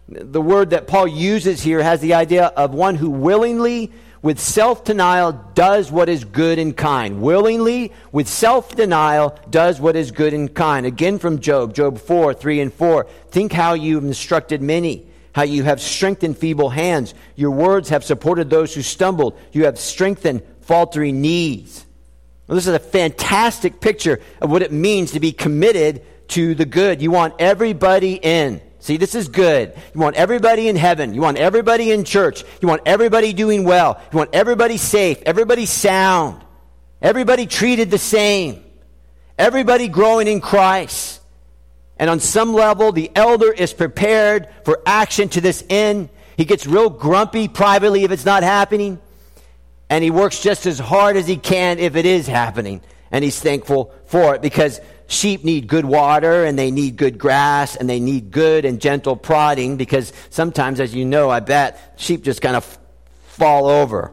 The 0.08 0.40
word 0.40 0.70
that 0.70 0.86
Paul 0.86 1.08
uses 1.08 1.62
here 1.62 1.82
has 1.82 2.00
the 2.00 2.14
idea 2.14 2.46
of 2.46 2.72
one 2.72 2.94
who 2.94 3.10
willingly 3.10 3.92
with 4.22 4.38
self 4.38 4.84
denial, 4.84 5.32
does 5.54 5.90
what 5.92 6.08
is 6.08 6.24
good 6.24 6.58
and 6.58 6.76
kind. 6.76 7.20
Willingly, 7.20 7.92
with 8.12 8.28
self 8.28 8.74
denial, 8.74 9.38
does 9.50 9.80
what 9.80 9.96
is 9.96 10.10
good 10.10 10.34
and 10.34 10.52
kind. 10.52 10.86
Again 10.86 11.18
from 11.18 11.40
Job, 11.40 11.74
Job 11.74 11.98
4, 11.98 12.34
3 12.34 12.60
and 12.60 12.72
4. 12.72 13.04
Think 13.30 13.52
how 13.52 13.74
you've 13.74 14.04
instructed 14.04 14.62
many, 14.62 15.06
how 15.32 15.42
you 15.42 15.62
have 15.64 15.80
strengthened 15.80 16.36
feeble 16.36 16.70
hands. 16.70 17.14
Your 17.36 17.50
words 17.50 17.90
have 17.90 18.04
supported 18.04 18.50
those 18.50 18.74
who 18.74 18.82
stumbled. 18.82 19.38
You 19.52 19.64
have 19.64 19.78
strengthened 19.78 20.42
faltering 20.62 21.20
knees. 21.20 21.86
Well, 22.46 22.56
this 22.56 22.66
is 22.66 22.74
a 22.74 22.78
fantastic 22.78 23.80
picture 23.80 24.20
of 24.40 24.50
what 24.50 24.62
it 24.62 24.72
means 24.72 25.12
to 25.12 25.20
be 25.20 25.32
committed 25.32 26.02
to 26.28 26.54
the 26.54 26.66
good. 26.66 27.02
You 27.02 27.10
want 27.10 27.34
everybody 27.38 28.14
in. 28.14 28.60
See, 28.80 28.96
this 28.96 29.14
is 29.14 29.28
good. 29.28 29.74
You 29.94 30.00
want 30.00 30.16
everybody 30.16 30.68
in 30.68 30.76
heaven. 30.76 31.12
You 31.12 31.20
want 31.20 31.36
everybody 31.36 31.90
in 31.90 32.04
church. 32.04 32.44
You 32.60 32.68
want 32.68 32.82
everybody 32.86 33.32
doing 33.32 33.64
well. 33.64 34.00
You 34.12 34.18
want 34.18 34.30
everybody 34.32 34.76
safe, 34.76 35.20
everybody 35.26 35.66
sound, 35.66 36.44
everybody 37.02 37.46
treated 37.46 37.90
the 37.90 37.98
same, 37.98 38.64
everybody 39.38 39.88
growing 39.88 40.28
in 40.28 40.40
Christ. 40.40 41.20
And 41.98 42.08
on 42.08 42.20
some 42.20 42.54
level, 42.54 42.92
the 42.92 43.10
elder 43.16 43.50
is 43.50 43.72
prepared 43.72 44.48
for 44.64 44.80
action 44.86 45.28
to 45.30 45.40
this 45.40 45.64
end. 45.68 46.10
He 46.36 46.44
gets 46.44 46.64
real 46.64 46.90
grumpy 46.90 47.48
privately 47.48 48.04
if 48.04 48.12
it's 48.12 48.24
not 48.24 48.44
happening. 48.44 49.00
And 49.90 50.04
he 50.04 50.10
works 50.10 50.40
just 50.40 50.66
as 50.66 50.78
hard 50.78 51.16
as 51.16 51.26
he 51.26 51.36
can 51.36 51.80
if 51.80 51.96
it 51.96 52.06
is 52.06 52.28
happening. 52.28 52.82
And 53.10 53.24
he's 53.24 53.40
thankful 53.40 53.94
for 54.06 54.34
it 54.34 54.42
because 54.42 54.80
sheep 55.06 55.44
need 55.44 55.66
good 55.66 55.84
water 55.84 56.44
and 56.44 56.58
they 56.58 56.70
need 56.70 56.96
good 56.96 57.18
grass 57.18 57.76
and 57.76 57.88
they 57.88 58.00
need 58.00 58.30
good 58.30 58.64
and 58.64 58.80
gentle 58.80 59.16
prodding 59.16 59.76
because 59.76 60.12
sometimes, 60.30 60.80
as 60.80 60.94
you 60.94 61.04
know, 61.04 61.30
I 61.30 61.40
bet 61.40 61.94
sheep 61.96 62.22
just 62.22 62.42
kind 62.42 62.56
of 62.56 62.78
fall 63.26 63.66
over. 63.66 64.12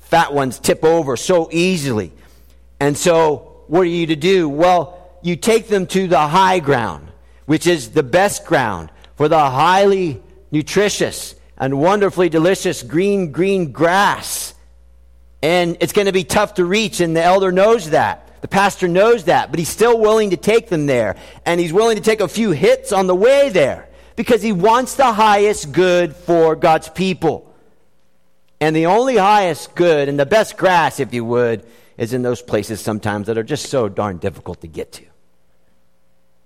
Fat 0.00 0.32
ones 0.32 0.58
tip 0.58 0.84
over 0.84 1.16
so 1.16 1.48
easily. 1.50 2.12
And 2.80 2.96
so, 2.96 3.64
what 3.66 3.80
are 3.80 3.84
you 3.84 4.06
to 4.06 4.16
do? 4.16 4.48
Well, 4.48 4.98
you 5.22 5.36
take 5.36 5.68
them 5.68 5.86
to 5.88 6.06
the 6.06 6.18
high 6.18 6.60
ground, 6.60 7.10
which 7.46 7.66
is 7.66 7.90
the 7.90 8.02
best 8.02 8.44
ground 8.46 8.90
for 9.16 9.28
the 9.28 9.38
highly 9.38 10.22
nutritious 10.50 11.34
and 11.56 11.78
wonderfully 11.80 12.28
delicious 12.28 12.82
green, 12.82 13.32
green 13.32 13.72
grass. 13.72 14.47
And 15.42 15.76
it's 15.80 15.92
going 15.92 16.06
to 16.06 16.12
be 16.12 16.24
tough 16.24 16.54
to 16.54 16.64
reach, 16.64 17.00
and 17.00 17.14
the 17.16 17.22
elder 17.22 17.52
knows 17.52 17.90
that. 17.90 18.40
The 18.40 18.48
pastor 18.48 18.88
knows 18.88 19.24
that, 19.24 19.50
but 19.50 19.58
he's 19.58 19.68
still 19.68 19.98
willing 19.98 20.30
to 20.30 20.36
take 20.36 20.68
them 20.68 20.86
there. 20.86 21.16
And 21.44 21.60
he's 21.60 21.72
willing 21.72 21.96
to 21.96 22.02
take 22.02 22.20
a 22.20 22.28
few 22.28 22.52
hits 22.52 22.92
on 22.92 23.06
the 23.06 23.14
way 23.14 23.48
there 23.48 23.88
because 24.16 24.42
he 24.42 24.52
wants 24.52 24.94
the 24.94 25.12
highest 25.12 25.72
good 25.72 26.14
for 26.14 26.56
God's 26.56 26.88
people. 26.88 27.54
And 28.60 28.74
the 28.74 28.86
only 28.86 29.16
highest 29.16 29.74
good 29.74 30.08
and 30.08 30.18
the 30.18 30.26
best 30.26 30.56
grass, 30.56 31.00
if 31.00 31.14
you 31.14 31.24
would, 31.24 31.64
is 31.96 32.12
in 32.12 32.22
those 32.22 32.42
places 32.42 32.80
sometimes 32.80 33.26
that 33.26 33.38
are 33.38 33.44
just 33.44 33.68
so 33.70 33.88
darn 33.88 34.18
difficult 34.18 34.60
to 34.60 34.68
get 34.68 34.92
to. 34.92 35.04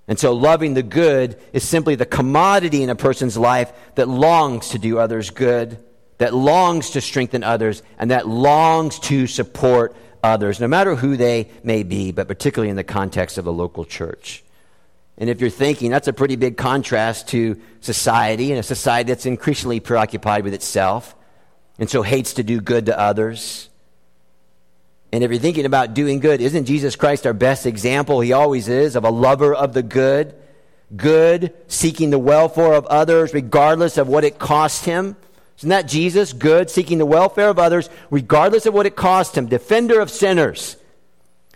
And 0.08 0.18
so, 0.18 0.32
loving 0.32 0.75
the 0.75 0.82
good 0.82 1.40
is 1.52 1.66
simply 1.66 1.94
the 1.94 2.04
commodity 2.04 2.82
in 2.82 2.90
a 2.90 2.96
person's 2.96 3.38
life 3.38 3.72
that 3.94 4.08
longs 4.08 4.70
to 4.70 4.78
do 4.78 4.99
others 4.99 5.30
good, 5.30 5.78
that 6.23 6.33
longs 6.33 6.91
to 6.91 7.00
strengthen 7.00 7.43
others, 7.43 7.83
and 7.99 8.12
that 8.12 8.29
longs 8.29 9.00
to 9.00 9.26
support 9.26 9.97
others, 10.23 10.61
no 10.61 10.69
matter 10.69 10.95
who 10.95 11.17
they 11.17 11.50
may 11.64 11.83
be, 11.83 12.12
but 12.12 12.29
particularly 12.29 12.71
in 12.71 12.76
the 12.76 12.85
context 12.85 13.38
of 13.38 13.49
a 13.49 13.50
local 13.50 13.85
church. 13.85 14.45
And 15.19 15.29
if 15.29 15.41
you're 15.41 15.50
thinking, 15.50 15.91
that's 15.91 16.07
a 16.07 16.12
pretty 16.12 16.37
big 16.37 16.57
contrast 16.57 17.26
to 17.31 17.61
society, 17.81 18.52
and 18.52 18.61
a 18.61 18.62
society 18.62 19.09
that's 19.09 19.26
increasingly 19.26 19.81
preoccupied 19.81 20.45
with 20.45 20.55
itself, 20.55 21.17
and 21.76 21.91
so 21.91 22.02
hates 22.02 22.35
to 22.35 22.45
do 22.45 22.61
good 22.61 22.87
to 22.87 22.97
others. 22.97 23.69
And 25.11 25.25
if 25.25 25.31
you're 25.33 25.41
thinking 25.41 25.67
about 25.67 25.93
doing 25.93 26.21
good, 26.21 26.41
isn't 26.41 26.67
Jesus 26.67 26.95
Christ 26.95 27.26
our 27.26 27.35
best 27.35 27.67
example? 27.67 28.21
He 28.21 28.33
always 28.33 28.69
is, 28.69 28.95
of 28.95 29.02
a 29.02 29.11
lover 29.11 29.52
of 29.52 29.75
the 29.75 29.83
good, 29.83 30.37
good, 30.95 31.52
seeking 31.67 32.11
the 32.11 32.19
welfare 32.21 32.75
of 32.75 32.87
others, 32.87 33.35
regardless 33.35 33.99
of 33.99 34.07
what 34.07 34.23
it 34.23 34.38
cost 34.38 34.85
him. 34.85 35.17
Isn't 35.59 35.71
that 35.71 35.88
Jesus? 35.88 36.32
Good, 36.32 36.71
seeking 36.71 36.99
the 36.99 37.06
welfare 37.06 37.49
of 37.49 37.59
others, 37.59 37.88
regardless 38.11 38.66
of 38.66 38.75
what 38.75 38.87
it 38.87 38.97
cost 38.97 39.37
him, 39.37 39.47
defender 39.47 40.00
of 40.00 40.11
sinners. 40.11 40.76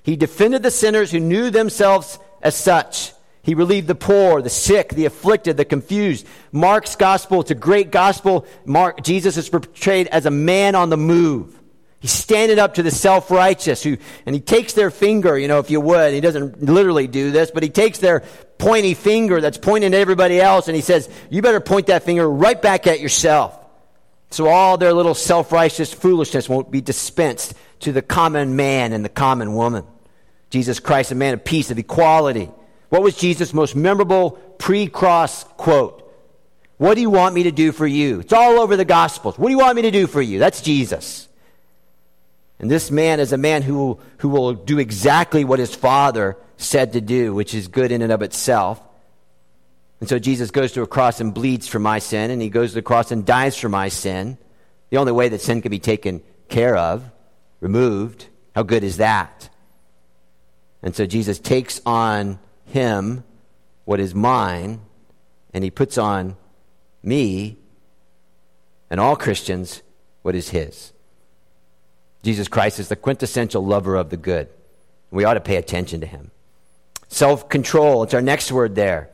He 0.02 0.16
defended 0.16 0.62
the 0.62 0.70
sinners 0.70 1.10
who 1.10 1.18
knew 1.18 1.50
themselves 1.50 2.18
as 2.40 2.54
such. 2.54 3.12
He 3.42 3.54
relieved 3.54 3.86
the 3.86 3.94
poor, 3.94 4.42
the 4.42 4.50
sick, 4.50 4.90
the 4.90 5.04
afflicted, 5.04 5.56
the 5.56 5.64
confused. 5.64 6.26
Mark's 6.52 6.96
gospel, 6.96 7.40
it's 7.40 7.50
a 7.50 7.56
great 7.56 7.90
gospel. 7.90 8.46
Mark, 8.64 9.02
Jesus 9.02 9.36
is 9.36 9.48
portrayed 9.48 10.08
as 10.08 10.26
a 10.26 10.30
man 10.30 10.74
on 10.74 10.90
the 10.90 10.96
move. 10.96 11.56
He's 12.00 12.12
standing 12.12 12.58
up 12.58 12.74
to 12.74 12.82
the 12.82 12.90
self-righteous 12.90 13.82
who, 13.82 13.96
and 14.26 14.34
he 14.34 14.40
takes 14.40 14.74
their 14.74 14.90
finger, 14.90 15.38
you 15.38 15.48
know, 15.48 15.58
if 15.58 15.70
you 15.70 15.80
would. 15.80 16.12
He 16.12 16.20
doesn't 16.20 16.62
literally 16.62 17.06
do 17.06 17.30
this, 17.30 17.50
but 17.50 17.62
he 17.62 17.70
takes 17.70 17.98
their 17.98 18.22
pointy 18.58 18.94
finger 18.94 19.40
that's 19.40 19.58
pointing 19.58 19.94
at 19.94 20.00
everybody 20.00 20.40
else 20.40 20.68
and 20.68 20.76
he 20.76 20.82
says, 20.82 21.08
you 21.30 21.42
better 21.42 21.60
point 21.60 21.86
that 21.86 22.04
finger 22.04 22.28
right 22.28 22.60
back 22.60 22.86
at 22.86 23.00
yourself. 23.00 23.58
So 24.30 24.48
all 24.48 24.76
their 24.76 24.92
little 24.92 25.14
self 25.14 25.52
righteous 25.52 25.92
foolishness 25.92 26.48
won't 26.48 26.70
be 26.70 26.80
dispensed 26.80 27.54
to 27.80 27.92
the 27.92 28.02
common 28.02 28.56
man 28.56 28.92
and 28.92 29.04
the 29.04 29.08
common 29.08 29.54
woman. 29.54 29.84
Jesus 30.50 30.80
Christ, 30.80 31.12
a 31.12 31.14
man 31.14 31.34
of 31.34 31.44
peace, 31.44 31.70
of 31.70 31.78
equality. 31.78 32.50
What 32.88 33.02
was 33.02 33.16
Jesus' 33.16 33.52
most 33.52 33.74
memorable 33.74 34.32
pre 34.58 34.86
cross 34.86 35.44
quote? 35.44 36.02
What 36.78 36.94
do 36.94 37.00
you 37.00 37.10
want 37.10 37.34
me 37.34 37.44
to 37.44 37.50
do 37.50 37.72
for 37.72 37.86
you? 37.86 38.20
It's 38.20 38.32
all 38.32 38.60
over 38.60 38.76
the 38.76 38.84
Gospels. 38.84 39.38
What 39.38 39.48
do 39.48 39.52
you 39.52 39.58
want 39.58 39.76
me 39.76 39.82
to 39.82 39.90
do 39.90 40.06
for 40.06 40.20
you? 40.20 40.38
That's 40.38 40.60
Jesus. 40.60 41.28
And 42.58 42.70
this 42.70 42.90
man 42.90 43.20
is 43.20 43.32
a 43.32 43.38
man 43.38 43.62
who, 43.62 43.98
who 44.18 44.28
will 44.28 44.54
do 44.54 44.78
exactly 44.78 45.44
what 45.44 45.58
his 45.58 45.74
father 45.74 46.36
said 46.56 46.92
to 46.92 47.00
do, 47.00 47.34
which 47.34 47.54
is 47.54 47.68
good 47.68 47.92
in 47.92 48.02
and 48.02 48.12
of 48.12 48.22
itself. 48.22 48.80
And 50.00 50.08
so 50.08 50.18
Jesus 50.18 50.50
goes 50.50 50.72
to 50.72 50.82
a 50.82 50.86
cross 50.86 51.20
and 51.20 51.32
bleeds 51.32 51.66
for 51.66 51.78
my 51.78 51.98
sin, 51.98 52.30
and 52.30 52.42
he 52.42 52.50
goes 52.50 52.70
to 52.70 52.74
the 52.76 52.82
cross 52.82 53.10
and 53.10 53.24
dies 53.24 53.56
for 53.56 53.68
my 53.68 53.88
sin. 53.88 54.36
The 54.90 54.98
only 54.98 55.12
way 55.12 55.28
that 55.28 55.40
sin 55.40 55.62
can 55.62 55.70
be 55.70 55.78
taken 55.78 56.22
care 56.48 56.76
of, 56.76 57.10
removed. 57.60 58.26
How 58.54 58.62
good 58.62 58.84
is 58.84 58.98
that? 58.98 59.48
And 60.82 60.94
so 60.94 61.06
Jesus 61.06 61.38
takes 61.38 61.80
on 61.86 62.38
him 62.66 63.24
what 63.84 64.00
is 64.00 64.14
mine, 64.14 64.80
and 65.54 65.64
he 65.64 65.70
puts 65.70 65.96
on 65.96 66.36
me 67.02 67.56
and 68.90 69.00
all 69.00 69.16
Christians 69.16 69.82
what 70.22 70.34
is 70.34 70.50
his. 70.50 70.92
Jesus 72.22 72.48
Christ 72.48 72.78
is 72.78 72.88
the 72.88 72.96
quintessential 72.96 73.64
lover 73.64 73.96
of 73.96 74.10
the 74.10 74.16
good. 74.16 74.48
We 75.10 75.24
ought 75.24 75.34
to 75.34 75.40
pay 75.40 75.56
attention 75.56 76.00
to 76.00 76.06
him. 76.06 76.32
Self 77.08 77.48
control, 77.48 78.02
it's 78.02 78.14
our 78.14 78.22
next 78.22 78.52
word 78.52 78.74
there 78.74 79.10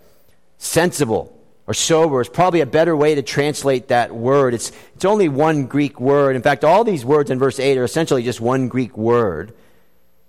sensible 0.63 1.37
or 1.67 1.75
sober 1.75 2.21
is 2.21 2.29
probably 2.29 2.61
a 2.61 2.67
better 2.67 2.97
way 2.97 3.15
to 3.15 3.23
translate 3.23 3.89
that 3.89 4.15
word. 4.15 4.55
It's, 4.55 4.73
it's 4.95 5.05
only 5.05 5.29
one 5.29 5.67
Greek 5.67 6.01
word. 6.01 6.37
In 6.37 6.43
fact, 6.43 6.65
all 6.65 6.85
these 6.85 7.05
words 7.05 7.31
in 7.31 7.39
verse 7.39 7.59
8 7.59 7.79
are 7.79 7.85
essentially 7.85 8.23
just 8.23 8.41
one 8.41 8.69
Greek 8.69 8.97
word 8.97 9.55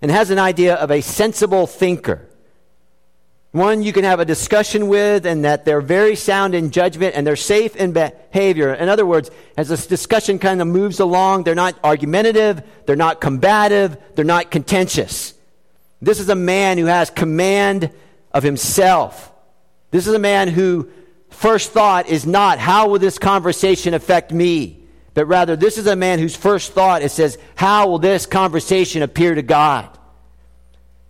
and 0.02 0.12
has 0.12 0.32
an 0.32 0.40
idea 0.40 0.76
of 0.76 0.92
a 0.92 1.02
sensible 1.02 1.68
thinker. 1.68 2.28
One 3.52 3.84
you 3.84 3.94
can 3.94 4.04
have 4.04 4.20
a 4.20 4.26
discussion 4.26 4.88
with, 4.88 5.28
and 5.28 5.46
that 5.46 5.64
they're 5.64 5.82
very 5.82 6.16
sound 6.16 6.56
in 6.56 6.72
judgment 6.72 7.16
and 7.16 7.26
they're 7.26 7.36
safe 7.36 7.76
in 7.76 7.94
behavior. 7.94 8.74
In 8.74 8.90
other 8.90 9.06
words, 9.06 9.30
as 9.56 9.70
this 9.70 9.86
discussion 9.86 10.40
kind 10.40 10.60
of 10.60 10.68
moves 10.68 11.00
along, 11.00 11.44
they're 11.44 11.54
not 11.54 11.78
argumentative, 11.84 12.64
they're 12.88 12.96
not 12.96 13.22
combative, 13.22 13.96
they're 14.16 14.26
not 14.26 14.50
contentious. 14.50 15.36
This 16.02 16.20
is 16.20 16.30
a 16.30 16.36
man 16.36 16.80
who 16.80 16.86
has 16.86 17.12
command 17.12 17.92
of 18.32 18.42
himself. 18.42 19.33
This 19.94 20.08
is 20.08 20.16
a 20.16 20.20
man 20.20 20.48
who 20.48 20.90
first 21.30 21.72
thought 21.72 22.08
is 22.08 22.26
not, 22.26 22.58
how 22.58 22.90
will 22.90 22.98
this 22.98 23.20
conversation 23.20 23.94
affect 23.94 24.32
me? 24.32 24.84
But 25.14 25.28
rather, 25.28 25.56
this 25.56 25.78
is 25.78 25.86
a 25.86 25.96
man 25.96 26.18
whose 26.18 26.36
first 26.36 26.74
thought 26.74 27.04
it 27.04 27.12
says, 27.12 27.38
how 27.54 27.88
will 27.90 28.00
this 28.00 28.26
conversation 28.26 29.04
appear 29.04 29.36
to 29.36 29.44
God? 29.44 29.88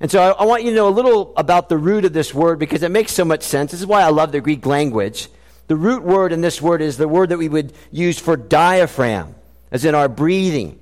And 0.02 0.12
so 0.12 0.22
I, 0.22 0.32
I, 0.32 0.44
want 0.44 0.64
you 0.64 0.72
to 0.72 0.76
know 0.76 0.90
a 0.90 0.92
little 0.92 1.34
about 1.38 1.70
the 1.70 1.78
root 1.78 2.04
of 2.04 2.12
this 2.12 2.34
word 2.34 2.60
because 2.60 2.84
it 2.84 2.92
makes 2.92 3.14
so 3.14 3.24
much 3.24 3.44
sense. 3.44 3.72
This 3.72 3.80
is 3.80 3.88
why 3.88 4.02
I 4.02 4.10
love 4.10 4.34
the 4.34 4.42
Greek 4.42 4.66
language. 4.66 5.30
The 5.68 5.78
root 5.78 6.04
word 6.04 6.34
in 6.34 6.42
this 6.42 6.62
word 6.62 6.82
is 6.82 6.98
the 6.98 7.08
word 7.08 7.30
that 7.30 7.38
we 7.38 7.48
would 7.48 7.72
use 7.90 8.20
for 8.20 8.36
diaphragm, 8.36 9.34
as 9.72 9.86
in 9.86 9.96
our 9.96 10.10
breathing. 10.10 10.78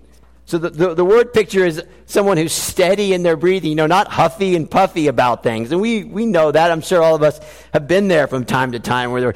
So 0.52 0.58
the, 0.58 0.70
the, 0.70 0.94
the, 0.96 1.06
word 1.06 1.32
picture 1.32 1.66
is 1.66 1.82
someone 2.08 2.36
who's 2.36 2.52
steady 2.52 3.14
in 3.14 3.24
their 3.24 3.38
breathing, 3.38 3.70
you 3.70 3.76
know, 3.78 3.88
not 3.88 4.10
huffy 4.10 4.58
and 4.58 4.70
puffy 4.70 5.08
about 5.08 5.44
things. 5.44 5.72
And 5.72 5.80
we, 5.80 6.04
we 6.04 6.26
know 6.26 6.52
that. 6.52 6.72
I'm 6.72 6.82
sure 6.82 7.02
all 7.02 7.16
of 7.16 7.24
us 7.24 7.40
have 7.74 7.88
been 7.88 8.10
there 8.10 8.28
from 8.28 8.44
time 8.44 8.74
to 8.74 8.80
time 8.82 9.14
where 9.14 9.34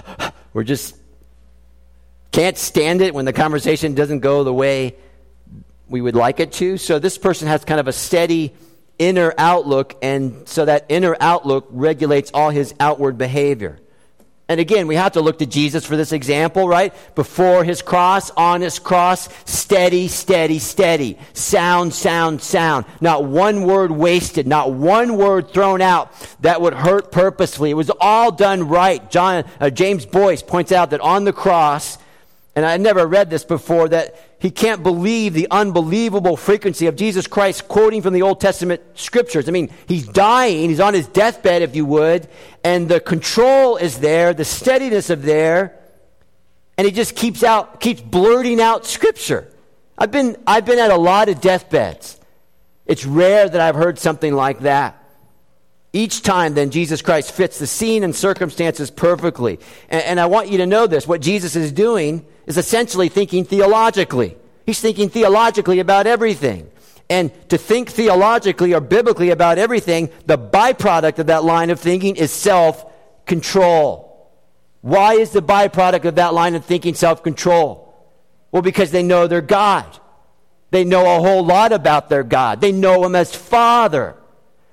we're 0.54 0.64
just 0.64 0.96
can't 2.32 2.56
stand 2.56 3.02
it 3.02 3.12
when 3.12 3.26
the 3.26 3.32
conversation 3.34 3.94
doesn't 3.94 4.20
go 4.20 4.42
the 4.42 4.54
way 4.54 4.96
we 5.86 6.00
would 6.00 6.14
like 6.16 6.40
it 6.40 6.52
to. 6.52 6.78
So 6.78 6.98
this 6.98 7.18
person 7.18 7.46
has 7.46 7.62
kind 7.66 7.78
of 7.78 7.86
a 7.86 7.92
steady 7.92 8.54
inner 8.98 9.34
outlook, 9.36 9.94
and 10.00 10.48
so 10.48 10.64
that 10.64 10.86
inner 10.88 11.14
outlook 11.20 11.66
regulates 11.68 12.30
all 12.32 12.48
his 12.48 12.74
outward 12.80 13.18
behavior. 13.18 13.80
And 14.46 14.60
again, 14.60 14.86
we 14.86 14.96
have 14.96 15.12
to 15.12 15.22
look 15.22 15.38
to 15.38 15.46
Jesus 15.46 15.86
for 15.86 15.96
this 15.96 16.12
example, 16.12 16.68
right? 16.68 16.92
Before 17.14 17.64
his 17.64 17.80
cross, 17.80 18.30
on 18.32 18.60
his 18.60 18.78
cross, 18.78 19.30
steady, 19.46 20.06
steady, 20.06 20.58
steady. 20.58 21.18
Sound, 21.32 21.94
sound, 21.94 22.42
sound. 22.42 22.84
Not 23.00 23.24
one 23.24 23.62
word 23.62 23.90
wasted, 23.90 24.46
not 24.46 24.72
one 24.72 25.16
word 25.16 25.50
thrown 25.50 25.80
out 25.80 26.12
that 26.42 26.60
would 26.60 26.74
hurt 26.74 27.10
purposefully. 27.10 27.70
It 27.70 27.74
was 27.74 27.90
all 27.98 28.32
done 28.32 28.68
right. 28.68 29.10
John, 29.10 29.44
uh, 29.60 29.70
James 29.70 30.04
Boice 30.04 30.42
points 30.42 30.72
out 30.72 30.90
that 30.90 31.00
on 31.00 31.24
the 31.24 31.32
cross, 31.32 31.96
and 32.54 32.66
I 32.66 32.76
never 32.76 33.06
read 33.06 33.30
this 33.30 33.44
before, 33.44 33.88
that 33.88 34.33
he 34.44 34.50
can't 34.50 34.82
believe 34.82 35.32
the 35.32 35.48
unbelievable 35.50 36.36
frequency 36.36 36.86
of 36.86 36.96
Jesus 36.96 37.26
Christ 37.26 37.66
quoting 37.66 38.02
from 38.02 38.12
the 38.12 38.20
Old 38.20 38.42
Testament 38.42 38.82
scriptures. 38.92 39.48
I 39.48 39.52
mean, 39.52 39.70
he's 39.88 40.06
dying, 40.06 40.68
he's 40.68 40.80
on 40.80 40.92
his 40.92 41.08
deathbed, 41.08 41.62
if 41.62 41.74
you 41.74 41.86
would, 41.86 42.28
and 42.62 42.86
the 42.86 43.00
control 43.00 43.78
is 43.78 44.00
there, 44.00 44.34
the 44.34 44.44
steadiness 44.44 45.08
of 45.08 45.22
there, 45.22 45.78
and 46.76 46.84
he 46.84 46.92
just 46.92 47.16
keeps 47.16 47.42
out, 47.42 47.80
keeps 47.80 48.02
blurting 48.02 48.60
out 48.60 48.84
scripture. 48.84 49.50
I've 49.96 50.10
been, 50.10 50.36
I've 50.46 50.66
been 50.66 50.78
at 50.78 50.90
a 50.90 50.98
lot 50.98 51.30
of 51.30 51.40
deathbeds. 51.40 52.20
It's 52.84 53.06
rare 53.06 53.48
that 53.48 53.60
I've 53.62 53.76
heard 53.76 53.98
something 53.98 54.34
like 54.34 54.60
that. 54.60 55.02
Each 55.94 56.22
time, 56.22 56.54
then, 56.54 56.70
Jesus 56.70 57.02
Christ 57.02 57.30
fits 57.30 57.60
the 57.60 57.68
scene 57.68 58.02
and 58.02 58.16
circumstances 58.16 58.90
perfectly. 58.90 59.60
And, 59.88 60.02
and, 60.02 60.20
I 60.20 60.26
want 60.26 60.48
you 60.48 60.58
to 60.58 60.66
know 60.66 60.88
this. 60.88 61.06
What 61.06 61.20
Jesus 61.20 61.54
is 61.54 61.70
doing 61.70 62.26
is 62.46 62.58
essentially 62.58 63.08
thinking 63.08 63.44
theologically. 63.44 64.36
He's 64.66 64.80
thinking 64.80 65.08
theologically 65.08 65.78
about 65.78 66.08
everything. 66.08 66.68
And 67.08 67.30
to 67.48 67.56
think 67.56 67.90
theologically 67.90 68.74
or 68.74 68.80
biblically 68.80 69.30
about 69.30 69.56
everything, 69.56 70.10
the 70.26 70.36
byproduct 70.36 71.20
of 71.20 71.26
that 71.28 71.44
line 71.44 71.70
of 71.70 71.78
thinking 71.78 72.16
is 72.16 72.32
self 72.32 72.84
control. 73.24 74.32
Why 74.80 75.14
is 75.14 75.30
the 75.30 75.42
byproduct 75.42 76.06
of 76.06 76.16
that 76.16 76.34
line 76.34 76.56
of 76.56 76.64
thinking 76.64 76.94
self 76.94 77.22
control? 77.22 77.94
Well, 78.50 78.62
because 78.62 78.90
they 78.90 79.04
know 79.04 79.28
their 79.28 79.40
God. 79.40 79.86
They 80.72 80.82
know 80.82 81.02
a 81.02 81.20
whole 81.20 81.44
lot 81.44 81.70
about 81.70 82.08
their 82.08 82.24
God. 82.24 82.60
They 82.60 82.72
know 82.72 83.04
Him 83.04 83.14
as 83.14 83.32
Father. 83.32 84.16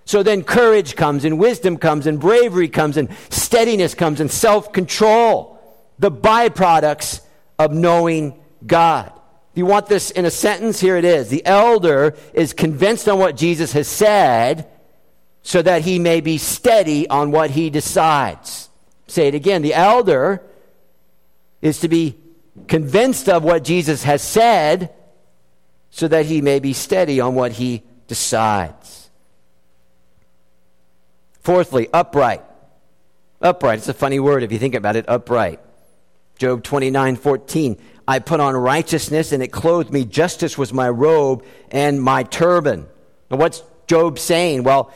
So 0.05 0.23
then 0.23 0.43
courage 0.43 0.95
comes, 0.95 1.25
and 1.25 1.39
wisdom 1.39 1.77
comes, 1.77 2.07
and 2.07 2.19
bravery 2.19 2.67
comes, 2.67 2.97
and 2.97 3.09
steadiness 3.29 3.93
comes, 3.93 4.19
and 4.19 4.31
self 4.31 4.73
control. 4.73 5.59
The 5.99 6.11
byproducts 6.11 7.21
of 7.59 7.71
knowing 7.71 8.39
God. 8.65 9.11
If 9.51 9.57
you 9.57 9.65
want 9.65 9.87
this 9.87 10.11
in 10.11 10.25
a 10.25 10.31
sentence, 10.31 10.79
here 10.79 10.95
it 10.95 11.05
is. 11.05 11.29
The 11.29 11.45
elder 11.45 12.15
is 12.33 12.53
convinced 12.53 13.07
on 13.09 13.19
what 13.19 13.35
Jesus 13.35 13.73
has 13.73 13.87
said 13.87 14.67
so 15.43 15.61
that 15.61 15.81
he 15.81 15.99
may 15.99 16.21
be 16.21 16.37
steady 16.37 17.07
on 17.09 17.31
what 17.31 17.51
he 17.51 17.69
decides. 17.69 18.69
Say 19.07 19.27
it 19.27 19.35
again. 19.35 19.61
The 19.61 19.73
elder 19.73 20.41
is 21.61 21.79
to 21.81 21.89
be 21.89 22.17
convinced 22.67 23.27
of 23.27 23.43
what 23.43 23.63
Jesus 23.63 24.03
has 24.03 24.21
said 24.21 24.93
so 25.89 26.07
that 26.07 26.25
he 26.25 26.41
may 26.41 26.59
be 26.59 26.71
steady 26.73 27.19
on 27.19 27.35
what 27.35 27.51
he 27.53 27.83
decides. 28.07 29.09
Fourthly, 31.41 31.89
upright. 31.91 32.43
Upright. 33.41 33.79
It's 33.79 33.87
a 33.87 33.93
funny 33.93 34.19
word 34.19 34.43
if 34.43 34.51
you 34.51 34.59
think 34.59 34.75
about 34.75 34.95
it, 34.95 35.05
upright. 35.07 35.59
Job 36.37 36.63
29 36.63 37.15
14. 37.17 37.77
I 38.07 38.19
put 38.19 38.39
on 38.39 38.55
righteousness 38.55 39.31
and 39.31 39.41
it 39.41 39.49
clothed 39.49 39.91
me. 39.91 40.05
Justice 40.05 40.57
was 40.57 40.73
my 40.73 40.89
robe 40.89 41.45
and 41.71 42.01
my 42.01 42.23
turban. 42.23 42.87
Now, 43.29 43.37
what's 43.37 43.63
Job 43.87 44.19
saying? 44.19 44.63
Well, 44.63 44.93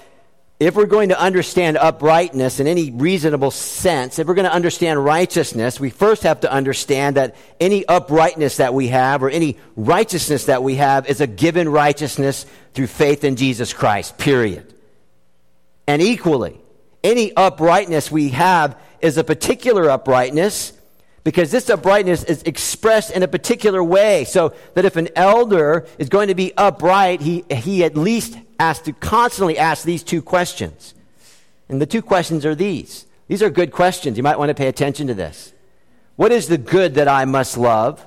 if 0.59 0.75
we're 0.75 0.85
going 0.85 1.09
to 1.09 1.19
understand 1.19 1.77
uprightness 1.77 2.59
in 2.59 2.67
any 2.67 2.89
reasonable 2.91 3.51
sense, 3.51 4.19
if 4.19 4.27
we're 4.27 4.35
going 4.35 4.47
to 4.47 4.53
understand 4.53 5.03
righteousness, 5.03 5.79
we 5.79 5.89
first 5.89 6.23
have 6.23 6.41
to 6.41 6.51
understand 6.51 7.17
that 7.17 7.35
any 7.59 7.85
uprightness 7.85 8.57
that 8.57 8.73
we 8.73 8.87
have 8.87 9.21
or 9.21 9.29
any 9.29 9.57
righteousness 9.75 10.45
that 10.45 10.63
we 10.63 10.75
have 10.75 11.07
is 11.07 11.21
a 11.21 11.27
given 11.27 11.67
righteousness 11.67 12.45
through 12.73 12.87
faith 12.87 13.23
in 13.23 13.35
Jesus 13.35 13.73
Christ, 13.73 14.17
period 14.17 14.74
and 15.87 16.01
equally. 16.01 16.59
Any 17.03 17.35
uprightness 17.35 18.11
we 18.11 18.29
have 18.29 18.79
is 18.99 19.17
a 19.17 19.23
particular 19.23 19.89
uprightness 19.89 20.73
because 21.23 21.51
this 21.51 21.69
uprightness 21.69 22.23
is 22.23 22.43
expressed 22.43 23.11
in 23.11 23.23
a 23.23 23.27
particular 23.27 23.83
way. 23.83 24.25
So 24.25 24.53
that 24.75 24.85
if 24.85 24.95
an 24.95 25.09
elder 25.15 25.87
is 25.97 26.07
going 26.07 26.27
to 26.27 26.35
be 26.35 26.53
upright, 26.55 27.21
he, 27.21 27.43
he 27.49 27.83
at 27.83 27.97
least 27.97 28.37
has 28.59 28.79
to 28.83 28.93
constantly 28.93 29.57
ask 29.57 29.83
these 29.83 30.03
two 30.03 30.21
questions. 30.21 30.93
And 31.67 31.81
the 31.81 31.87
two 31.87 32.03
questions 32.03 32.45
are 32.45 32.55
these. 32.55 33.07
These 33.27 33.41
are 33.41 33.49
good 33.49 33.71
questions. 33.71 34.17
You 34.17 34.23
might 34.23 34.37
want 34.37 34.49
to 34.49 34.55
pay 34.55 34.67
attention 34.67 35.07
to 35.07 35.15
this. 35.15 35.51
What 36.15 36.31
is 36.31 36.47
the 36.47 36.59
good 36.59 36.95
that 36.95 37.07
I 37.07 37.25
must 37.25 37.57
love? 37.57 38.05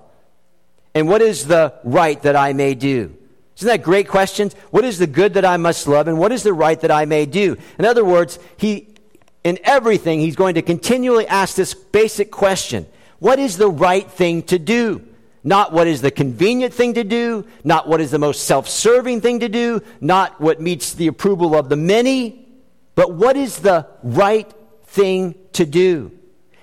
And 0.95 1.09
what 1.09 1.21
is 1.21 1.47
the 1.47 1.75
right 1.85 2.23
that 2.23 2.37
I 2.37 2.53
may 2.53 2.75
do? 2.75 3.18
Isn't 3.59 3.67
that 3.67 3.83
great 3.83 4.07
questions? 4.07 4.55
What 4.71 4.85
is 4.85 4.99
the 4.99 5.09
good 5.09 5.35
that 5.35 5.45
I 5.45 5.57
must 5.57 5.89
love, 5.89 6.07
and 6.07 6.17
what 6.17 6.31
is 6.31 6.45
the 6.45 6.53
right 6.53 6.81
that 6.81 6.93
I 6.93 7.07
may 7.07 7.27
do? 7.27 7.57
In 7.77 7.85
other 7.85 8.05
words, 8.05 8.39
he, 8.57 8.95
in 9.43 9.59
everything, 9.65 10.21
he's 10.21 10.37
going 10.37 10.55
to 10.55 10.63
continually 10.63 11.27
ask 11.27 11.57
this 11.57 11.75
basic 11.75 12.31
question 12.31 12.87
What 13.19 13.41
is 13.41 13.57
the 13.57 13.69
right 13.69 14.09
thing 14.09 14.45
to 14.45 14.61
do? 14.61 15.05
Not 15.43 15.73
what 15.73 15.89
is 15.89 16.03
the 16.03 16.13
convenient 16.13 16.73
thing 16.73 16.95
to 16.95 17.03
do, 17.03 17.47
not 17.65 17.89
what 17.89 18.01
is 18.01 18.13
the 18.13 18.19
most 18.19 18.45
self 18.45 18.69
serving 18.69 19.23
thing 19.23 19.41
to 19.41 19.49
do, 19.49 19.83
not 20.01 20.41
what 20.41 20.61
meets 20.61 20.95
the 20.95 21.09
approval 21.09 21.57
of 21.57 21.69
the 21.69 21.77
many, 21.77 22.47
but 22.95 23.13
what 23.13 23.37
is 23.37 23.59
the 23.59 23.89
right 24.05 24.53
thing 24.85 25.35
to 25.55 25.67
do? 25.67 26.13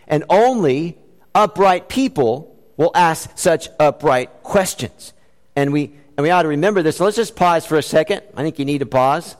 And 0.07 0.23
only 0.29 0.97
upright 1.33 1.89
people 1.89 2.55
will 2.77 2.91
ask 2.95 3.37
such 3.37 3.67
upright 3.81 4.43
questions. 4.43 5.11
And 5.57 5.73
we 5.73 5.95
and 6.17 6.23
we 6.23 6.29
ought 6.29 6.43
to 6.43 6.49
remember 6.49 6.81
this. 6.81 6.97
So 6.97 7.03
let's 7.03 7.17
just 7.17 7.35
pause 7.35 7.65
for 7.65 7.77
a 7.77 7.83
second. 7.83 8.21
I 8.35 8.43
think 8.43 8.59
you 8.59 8.65
need 8.65 8.79
to 8.79 8.85
pause. 8.85 9.35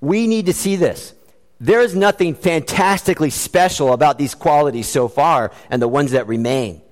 We 0.00 0.26
need 0.26 0.46
to 0.46 0.52
see 0.52 0.76
this. 0.76 1.14
There 1.60 1.80
is 1.80 1.94
nothing 1.94 2.34
fantastically 2.34 3.30
special 3.30 3.92
about 3.92 4.18
these 4.18 4.34
qualities 4.34 4.88
so 4.88 5.08
far 5.08 5.52
and 5.70 5.80
the 5.80 5.88
ones 5.88 6.12
that 6.12 6.26
remain. 6.26 6.82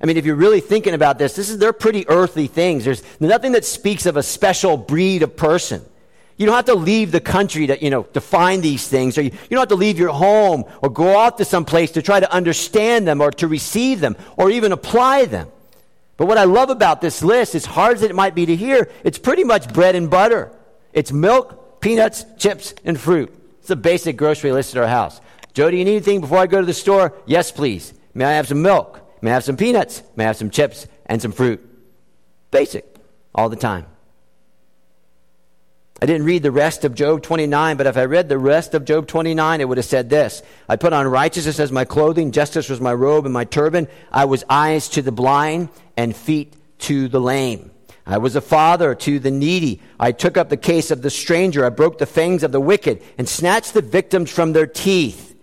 I 0.00 0.06
mean, 0.06 0.16
if 0.16 0.26
you're 0.26 0.36
really 0.36 0.60
thinking 0.60 0.94
about 0.94 1.18
this, 1.18 1.34
this 1.34 1.48
is, 1.48 1.58
they're 1.58 1.72
pretty 1.72 2.08
earthly 2.08 2.46
things. 2.46 2.84
There's 2.84 3.02
nothing 3.20 3.52
that 3.52 3.64
speaks 3.64 4.06
of 4.06 4.16
a 4.16 4.22
special 4.22 4.76
breed 4.76 5.22
of 5.22 5.36
person. 5.36 5.84
You 6.36 6.46
don't 6.46 6.56
have 6.56 6.64
to 6.66 6.74
leave 6.74 7.12
the 7.12 7.20
country 7.20 7.68
to, 7.68 7.82
you 7.82 7.90
know, 7.90 8.02
to 8.04 8.20
find 8.20 8.62
these 8.62 8.88
things, 8.88 9.16
or 9.16 9.22
you, 9.22 9.30
you 9.30 9.48
don't 9.50 9.60
have 9.60 9.68
to 9.68 9.74
leave 9.76 9.98
your 9.98 10.12
home 10.12 10.64
or 10.82 10.90
go 10.90 11.16
off 11.16 11.36
to 11.36 11.44
some 11.44 11.64
place 11.64 11.92
to 11.92 12.02
try 12.02 12.18
to 12.18 12.32
understand 12.32 13.06
them 13.06 13.20
or 13.20 13.30
to 13.32 13.46
receive 13.46 14.00
them 14.00 14.16
or 14.36 14.50
even 14.50 14.72
apply 14.72 15.26
them. 15.26 15.48
But 16.22 16.28
what 16.28 16.38
I 16.38 16.44
love 16.44 16.70
about 16.70 17.00
this 17.00 17.24
list, 17.24 17.56
as 17.56 17.64
hard 17.64 17.96
as 17.96 18.04
it 18.04 18.14
might 18.14 18.36
be 18.36 18.46
to 18.46 18.54
hear, 18.54 18.88
it's 19.02 19.18
pretty 19.18 19.42
much 19.42 19.72
bread 19.72 19.96
and 19.96 20.08
butter. 20.08 20.52
It's 20.92 21.10
milk, 21.10 21.80
peanuts, 21.80 22.24
chips, 22.38 22.74
and 22.84 22.96
fruit. 22.96 23.34
It's 23.58 23.70
a 23.70 23.74
basic 23.74 24.18
grocery 24.18 24.52
list 24.52 24.76
at 24.76 24.80
our 24.80 24.88
house. 24.88 25.20
Joe, 25.52 25.68
do 25.68 25.76
you 25.76 25.84
need 25.84 25.96
anything 25.96 26.20
before 26.20 26.38
I 26.38 26.46
go 26.46 26.60
to 26.60 26.64
the 26.64 26.74
store? 26.74 27.12
Yes, 27.26 27.50
please. 27.50 27.92
May 28.14 28.24
I 28.24 28.34
have 28.34 28.46
some 28.46 28.62
milk? 28.62 29.00
May 29.20 29.32
I 29.32 29.34
have 29.34 29.42
some 29.42 29.56
peanuts? 29.56 30.04
May 30.14 30.22
I 30.22 30.26
have 30.28 30.36
some 30.36 30.50
chips 30.50 30.86
and 31.06 31.20
some 31.20 31.32
fruit? 31.32 31.60
Basic, 32.52 32.86
all 33.34 33.48
the 33.48 33.56
time. 33.56 33.86
I 36.02 36.04
didn't 36.04 36.26
read 36.26 36.42
the 36.42 36.50
rest 36.50 36.84
of 36.84 36.96
Job 36.96 37.22
29, 37.22 37.76
but 37.76 37.86
if 37.86 37.96
I 37.96 38.06
read 38.06 38.28
the 38.28 38.36
rest 38.36 38.74
of 38.74 38.84
Job 38.84 39.06
29, 39.06 39.60
it 39.60 39.68
would 39.68 39.78
have 39.78 39.84
said 39.84 40.10
this 40.10 40.42
I 40.68 40.74
put 40.74 40.92
on 40.92 41.06
righteousness 41.06 41.60
as 41.60 41.70
my 41.70 41.84
clothing, 41.84 42.32
justice 42.32 42.68
was 42.68 42.80
my 42.80 42.92
robe 42.92 43.24
and 43.24 43.32
my 43.32 43.44
turban. 43.44 43.86
I 44.10 44.24
was 44.24 44.42
eyes 44.50 44.88
to 44.88 45.02
the 45.02 45.12
blind 45.12 45.68
and 45.96 46.16
feet 46.16 46.54
to 46.80 47.06
the 47.06 47.20
lame. 47.20 47.70
I 48.04 48.18
was 48.18 48.34
a 48.34 48.40
father 48.40 48.96
to 48.96 49.20
the 49.20 49.30
needy. 49.30 49.80
I 50.00 50.10
took 50.10 50.36
up 50.36 50.48
the 50.48 50.56
case 50.56 50.90
of 50.90 51.02
the 51.02 51.08
stranger. 51.08 51.64
I 51.64 51.68
broke 51.68 51.98
the 51.98 52.06
fangs 52.06 52.42
of 52.42 52.50
the 52.50 52.60
wicked 52.60 53.00
and 53.16 53.28
snatched 53.28 53.72
the 53.72 53.80
victims 53.80 54.28
from 54.28 54.54
their 54.54 54.66
teeth. 54.66 55.36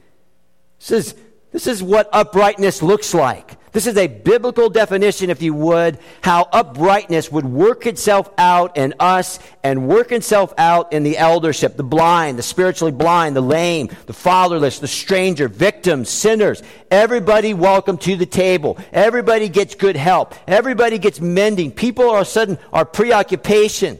This 0.79 0.91
is, 0.91 1.15
this 1.53 1.67
is 1.67 1.81
what 1.81 2.09
uprightness 2.11 2.83
looks 2.83 3.13
like. 3.13 3.55
This 3.71 3.85
is 3.85 3.97
a 3.97 4.07
biblical 4.07 4.69
definition, 4.69 5.29
if 5.29 5.43
you 5.43 5.53
would, 5.53 5.99
how 6.23 6.49
uprightness 6.51 7.31
would 7.31 7.45
work 7.45 7.85
itself 7.85 8.27
out 8.37 8.77
in 8.77 8.95
us 8.99 9.37
and 9.63 9.87
work 9.87 10.11
itself 10.11 10.55
out 10.57 10.91
in 10.91 11.03
the 11.03 11.19
eldership, 11.19 11.77
the 11.77 11.83
blind, 11.83 12.39
the 12.39 12.43
spiritually 12.43 12.91
blind, 12.91 13.35
the 13.35 13.41
lame, 13.41 13.89
the 14.07 14.13
fatherless, 14.13 14.79
the 14.79 14.87
stranger, 14.87 15.47
victims, 15.47 16.09
sinners. 16.09 16.63
Everybody 16.89 17.53
welcome 17.53 17.99
to 17.99 18.15
the 18.15 18.25
table. 18.25 18.79
Everybody 18.91 19.49
gets 19.49 19.75
good 19.75 19.95
help. 19.95 20.33
Everybody 20.47 20.97
gets 20.97 21.21
mending. 21.21 21.71
People 21.71 22.05
all 22.05 22.15
of 22.15 22.21
a 22.21 22.25
sudden 22.25 22.57
are 22.73 22.85
preoccupation. 22.85 23.99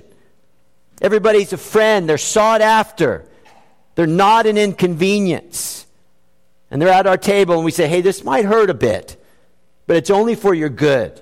Everybody's 0.99 1.53
a 1.53 1.57
friend. 1.57 2.09
They're 2.09 2.17
sought 2.17 2.61
after. 2.61 3.23
They're 3.93 4.07
not 4.07 4.47
an 4.47 4.57
inconvenience. 4.57 5.85
And 6.71 6.81
they're 6.81 6.89
at 6.89 7.05
our 7.05 7.17
table 7.17 7.55
and 7.55 7.65
we 7.65 7.71
say, 7.71 7.87
hey, 7.87 8.01
this 8.01 8.23
might 8.23 8.45
hurt 8.45 8.71
a 8.71 8.75
bit 8.75 9.18
but 9.89 9.97
it's 9.97 10.11
only 10.11 10.35
for 10.35 10.53
your 10.53 10.69
good. 10.69 11.19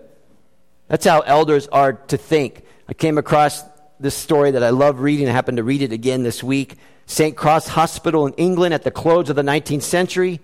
That's 0.90 1.06
how 1.06 1.22
elders 1.22 1.68
are 1.68 1.94
to 1.94 2.18
think. 2.18 2.64
I 2.90 2.94
came 2.94 3.18
across 3.18 3.64
this 3.98 4.14
story 4.14 4.52
that 4.52 4.62
I 4.62 4.72
love 4.72 5.00
reading. 5.00 5.30
I 5.30 5.32
happened 5.32 5.56
to 5.56 5.64
read 5.64 5.82
it 5.82 5.94
again 5.94 6.22
this 6.22 6.44
week. 6.44 6.76
St. 7.06 7.38
Cross 7.38 7.70
Hospital 7.70 8.28
in 8.28 8.34
England 8.34 8.74
at 8.74 8.84
the 8.84 8.92
close 8.92 9.30
of 9.30 9.38
the 9.38 9.42
19th 9.42 9.84
century. 9.84 10.42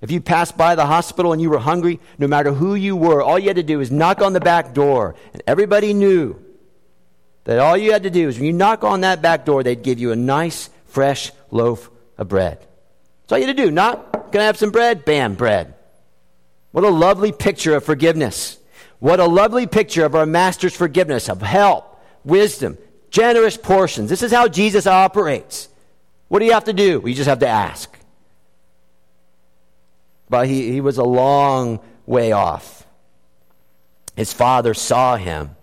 If 0.00 0.10
you 0.10 0.22
passed 0.22 0.56
by 0.56 0.76
the 0.76 0.86
hospital 0.86 1.34
and 1.34 1.42
you 1.42 1.50
were 1.50 1.58
hungry, 1.58 2.00
no 2.16 2.26
matter 2.26 2.54
who 2.54 2.74
you 2.74 2.96
were, 2.96 3.20
all 3.20 3.38
you 3.38 3.48
had 3.48 3.56
to 3.56 3.62
do 3.62 3.76
was 3.76 3.90
knock 3.90 4.22
on 4.22 4.32
the 4.32 4.40
back 4.40 4.72
door. 4.72 5.14
And 5.34 5.42
everybody 5.46 5.92
knew 5.92 6.42
that 7.44 7.58
all 7.58 7.76
you 7.76 7.92
had 7.92 8.04
to 8.04 8.10
do 8.10 8.28
is 8.28 8.38
when 8.38 8.46
you 8.46 8.54
knock 8.54 8.82
on 8.82 9.02
that 9.02 9.20
back 9.20 9.44
door, 9.44 9.62
they'd 9.62 9.82
give 9.82 9.98
you 9.98 10.10
a 10.10 10.16
nice, 10.16 10.70
fresh 10.86 11.32
loaf 11.50 11.90
of 12.16 12.28
bread. 12.28 12.60
That's 12.60 13.32
all 13.32 13.38
you 13.38 13.46
had 13.46 13.54
to 13.58 13.62
do. 13.62 13.70
Knock, 13.70 14.32
can 14.32 14.40
I 14.40 14.44
have 14.44 14.56
some 14.56 14.70
bread? 14.70 15.04
Bam, 15.04 15.34
bread. 15.34 15.74
What 16.70 16.84
a 16.84 16.90
lovely 16.90 17.32
picture 17.32 17.74
of 17.74 17.84
forgiveness. 17.84 18.58
What 18.98 19.20
a 19.20 19.26
lovely 19.26 19.66
picture 19.66 20.04
of 20.04 20.14
our 20.14 20.26
Master's 20.26 20.76
forgiveness, 20.76 21.28
of 21.28 21.40
help, 21.40 22.00
wisdom, 22.24 22.78
generous 23.10 23.56
portions. 23.56 24.10
This 24.10 24.22
is 24.22 24.32
how 24.32 24.48
Jesus 24.48 24.86
operates. 24.86 25.68
What 26.28 26.40
do 26.40 26.44
you 26.44 26.52
have 26.52 26.64
to 26.64 26.72
do? 26.72 27.02
You 27.04 27.14
just 27.14 27.28
have 27.28 27.38
to 27.40 27.48
ask. 27.48 27.96
But 30.28 30.46
he, 30.46 30.72
he 30.72 30.80
was 30.80 30.98
a 30.98 31.04
long 31.04 31.80
way 32.06 32.32
off. 32.32 32.86
His 34.14 34.32
father 34.32 34.74
saw 34.74 35.16
him, 35.16 35.56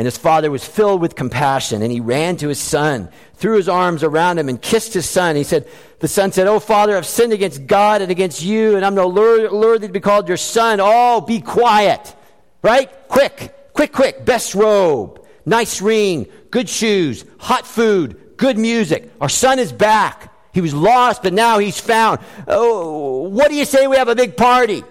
and 0.00 0.06
his 0.06 0.16
father 0.16 0.50
was 0.50 0.64
filled 0.64 1.02
with 1.02 1.14
compassion, 1.14 1.82
and 1.82 1.92
he 1.92 2.00
ran 2.00 2.34
to 2.38 2.48
his 2.48 2.58
son, 2.58 3.10
threw 3.34 3.58
his 3.58 3.68
arms 3.68 4.02
around 4.02 4.38
him, 4.38 4.48
and 4.48 4.62
kissed 4.62 4.94
his 4.94 5.06
son. 5.06 5.36
He 5.36 5.44
said, 5.44 5.68
The 5.98 6.08
son 6.08 6.32
said, 6.32 6.46
Oh, 6.46 6.58
father, 6.58 6.96
I've 6.96 7.04
sinned 7.04 7.34
against 7.34 7.66
God 7.66 8.00
and 8.00 8.10
against 8.10 8.42
you, 8.42 8.76
and 8.76 8.86
I'm 8.86 8.94
no 8.94 9.08
worthy 9.08 9.88
to 9.88 9.92
be 9.92 10.00
called 10.00 10.26
your 10.26 10.38
son. 10.38 10.78
Oh, 10.80 11.20
be 11.20 11.42
quiet. 11.42 12.16
Right? 12.62 12.90
Quick, 13.08 13.54
quick, 13.74 13.92
quick. 13.92 14.24
Best 14.24 14.54
robe, 14.54 15.22
nice 15.44 15.82
ring, 15.82 16.26
good 16.50 16.70
shoes, 16.70 17.26
hot 17.38 17.66
food, 17.66 18.38
good 18.38 18.56
music. 18.56 19.12
Our 19.20 19.28
son 19.28 19.58
is 19.58 19.70
back. 19.70 20.32
He 20.54 20.62
was 20.62 20.72
lost, 20.72 21.22
but 21.22 21.34
now 21.34 21.58
he's 21.58 21.78
found. 21.78 22.20
Oh, 22.48 23.28
what 23.28 23.50
do 23.50 23.54
you 23.54 23.66
say 23.66 23.86
we 23.86 23.98
have 23.98 24.08
a 24.08 24.14
big 24.14 24.34
party? 24.34 24.82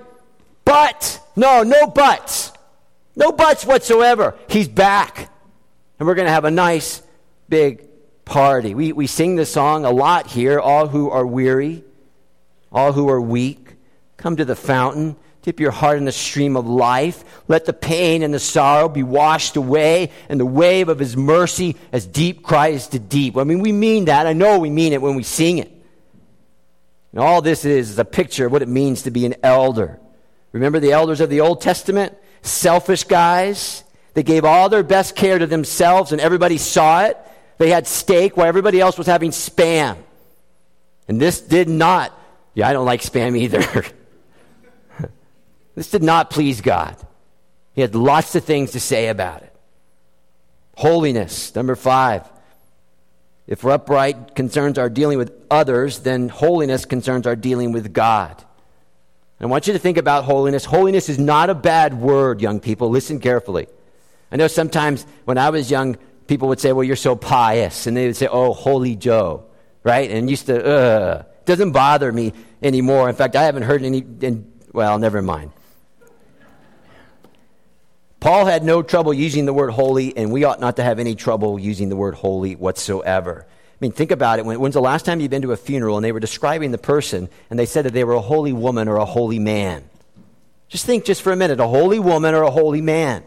But, 0.66 1.20
no, 1.36 1.64
no 1.64 1.88
buts. 1.88 2.49
No 3.20 3.34
buts 3.34 3.66
whatsoever. 3.66 4.36
He's 4.48 4.70
back. 4.70 5.30
And 6.00 6.08
we're 6.08 6.16
going 6.16 6.28
to 6.28 6.32
have 6.32 6.46
a 6.46 6.52
nice 6.52 7.04
big 7.50 7.86
party. 8.24 8.74
We, 8.74 8.94
we 8.94 9.08
sing 9.08 9.36
the 9.36 9.46
song 9.46 9.84
a 9.84 9.92
lot 9.92 10.28
here. 10.28 10.58
All 10.58 10.88
who 10.88 11.10
are 11.10 11.26
weary, 11.26 11.84
all 12.72 12.94
who 12.94 13.10
are 13.10 13.20
weak, 13.20 13.76
come 14.16 14.38
to 14.38 14.46
the 14.46 14.56
fountain. 14.56 15.18
Dip 15.42 15.60
your 15.60 15.72
heart 15.72 15.98
in 15.98 16.06
the 16.06 16.12
stream 16.12 16.56
of 16.56 16.66
life. 16.68 17.24
Let 17.48 17.66
the 17.66 17.74
pain 17.74 18.24
and 18.24 18.34
the 18.34 18.40
sorrow 18.40 18.88
be 18.88 19.04
washed 19.04 19.56
away, 19.56 20.12
and 20.28 20.40
the 20.40 20.46
wave 20.46 20.90
of 20.90 21.00
His 21.00 21.16
mercy 21.16 21.78
as 21.92 22.06
deep 22.06 22.44
cries 22.44 22.88
to 22.90 23.00
deep. 23.00 23.38
I 23.38 23.44
mean, 23.46 23.60
we 23.60 23.72
mean 23.72 24.06
that. 24.06 24.28
I 24.28 24.34
know 24.34 24.60
we 24.60 24.70
mean 24.70 24.92
it 24.92 25.02
when 25.02 25.16
we 25.16 25.24
sing 25.24 25.58
it. 25.58 25.72
And 27.12 27.22
all 27.22 27.42
this 27.42 27.66
is, 27.66 27.92
is 27.92 28.00
a 28.00 28.06
picture 28.06 28.46
of 28.46 28.52
what 28.52 28.62
it 28.62 28.68
means 28.68 29.04
to 29.04 29.12
be 29.12 29.26
an 29.26 29.36
elder. 29.42 30.00
Remember 30.52 30.80
the 30.80 30.92
elders 30.92 31.22
of 31.22 31.30
the 31.30 31.42
Old 31.42 31.62
Testament? 31.62 32.16
Selfish 32.42 33.04
guys. 33.06 33.84
They 34.14 34.24
gave 34.24 34.46
all 34.46 34.70
their 34.70 34.84
best 34.84 35.16
care 35.16 35.38
to 35.38 35.48
themselves, 35.48 36.12
and 36.12 36.20
everybody 36.20 36.58
saw 36.58 37.04
it. 37.06 37.18
They 37.58 37.70
had 37.70 37.88
steak 37.88 38.38
while 38.38 38.48
everybody 38.48 38.80
else 38.80 38.98
was 38.98 39.08
having 39.08 39.32
spam. 39.32 39.98
And 41.08 41.20
this 41.20 41.42
did 41.42 41.68
not, 41.70 42.18
yeah, 42.54 42.68
I 42.68 42.74
don't 42.74 42.86
like 42.86 43.02
spam 43.02 43.38
either. 43.38 43.86
This 45.80 45.92
did 45.92 46.04
not 46.04 46.30
please 46.30 46.60
God. 46.60 46.98
He 47.72 47.80
had 47.80 47.96
lots 47.96 48.36
of 48.36 48.44
things 48.44 48.72
to 48.72 48.82
say 48.82 49.08
about 49.08 49.44
it. 49.44 49.56
Holiness, 50.76 51.56
number 51.56 51.78
five. 51.78 52.30
If 53.48 53.64
we're 53.64 53.72
upright 53.72 54.36
concerns 54.36 54.78
our 54.78 54.90
dealing 54.90 55.18
with 55.18 55.32
others, 55.50 56.00
then 56.00 56.28
holiness 56.28 56.84
concerns 56.84 57.26
our 57.26 57.38
dealing 57.38 57.72
with 57.72 57.94
God. 57.94 58.44
I 59.42 59.46
want 59.46 59.68
you 59.68 59.74
to 59.74 59.80
think 59.80 59.98
about 59.98 60.26
holiness. 60.26 60.66
Holiness 60.66 61.08
is 61.08 61.18
not 61.18 61.50
a 61.50 61.56
bad 61.56 61.94
word, 61.94 62.42
young 62.42 62.60
people. 62.60 62.90
Listen 62.90 63.20
carefully. 63.20 63.68
I 64.32 64.36
know 64.36 64.48
sometimes 64.48 65.06
when 65.26 65.38
I 65.38 65.50
was 65.50 65.72
young, 65.72 65.98
people 66.28 66.50
would 66.50 66.60
say, 66.60 66.74
Well, 66.74 66.84
you're 66.84 66.98
so 66.98 67.16
pious. 67.16 67.88
And 67.88 67.96
they 67.96 68.08
would 68.08 68.18
say, 68.18 68.28
Oh, 68.28 68.54
holy 68.54 68.96
Joe. 68.96 69.46
Right? 69.84 70.12
And 70.12 70.30
used 70.30 70.48
to, 70.48 70.66
ugh. 70.66 71.26
Doesn't 71.46 71.72
bother 71.72 72.12
me 72.12 72.34
anymore. 72.62 73.10
In 73.10 73.16
fact, 73.16 73.36
I 73.36 73.44
haven't 73.44 73.64
heard 73.64 73.82
any, 73.82 74.00
and, 74.22 74.52
well, 74.74 75.00
never 75.00 75.22
mind. 75.22 75.52
Paul 78.20 78.46
had 78.46 78.64
no 78.64 78.84
trouble 78.84 79.14
using 79.14 79.46
the 79.46 79.54
word 79.54 79.72
holy, 79.72 80.16
and 80.16 80.32
we 80.32 80.44
ought 80.44 80.60
not 80.60 80.76
to 80.76 80.84
have 80.84 81.00
any 81.00 81.16
trouble 81.16 81.58
using 81.58 81.88
the 81.88 81.96
word 81.96 82.16
holy 82.16 82.56
whatsoever. 82.56 83.48
I 83.80 83.86
mean, 83.86 83.92
think 83.94 84.12
about 84.12 84.40
it. 84.40 84.46
When, 84.46 84.60
when's 84.60 84.74
the 84.74 84.82
last 84.82 85.06
time 85.06 85.22
you've 85.22 85.32
been 85.32 85.44
to 85.44 85.54
a 85.54 85.58
funeral 85.58 85.98
and 85.98 86.04
they 86.04 86.12
were 86.12 86.20
describing 86.20 86.72
the 86.72 86.78
person 86.78 87.30
and 87.50 87.58
they 87.58 87.66
said 87.66 87.86
that 87.86 87.94
they 87.94 88.04
were 88.04 88.14
a 88.14 88.22
holy 88.22 88.52
woman 88.52 88.90
or 88.90 88.98
a 88.98 89.06
holy 89.06 89.40
man? 89.40 89.90
Just 90.68 90.86
think 90.86 91.06
just 91.06 91.22
for 91.22 91.32
a 91.32 91.36
minute 91.36 91.60
a 91.60 91.68
holy 91.68 92.00
woman 92.00 92.36
or 92.36 92.44
a 92.44 92.52
holy 92.52 92.82
man. 92.82 93.24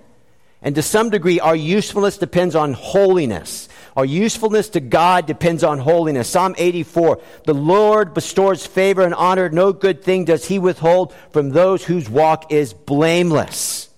And 0.61 0.75
to 0.77 0.83
some 0.83 1.11
degree, 1.11 1.41
our 1.41 1.57
usefulness 1.57 2.19
depends 2.19 2.55
on 2.55 2.75
holiness. 2.75 3.69
Our 3.97 4.05
usefulness 4.05 4.69
to 4.71 4.81
God 4.81 5.27
depends 5.27 5.65
on 5.65 5.79
holiness. 5.79 6.29
Psalm 6.29 6.55
84 6.57 7.21
The 7.45 7.55
Lord 7.55 8.15
bestows 8.15 8.67
favor 8.67 9.03
and 9.03 9.15
honor. 9.15 9.49
No 9.49 9.73
good 9.73 10.05
thing 10.05 10.25
does 10.25 10.47
he 10.47 10.59
withhold 10.59 11.15
from 11.33 11.51
those 11.51 11.85
whose 11.85 12.09
walk 12.09 12.53
is 12.53 12.75
blameless. 12.75 13.89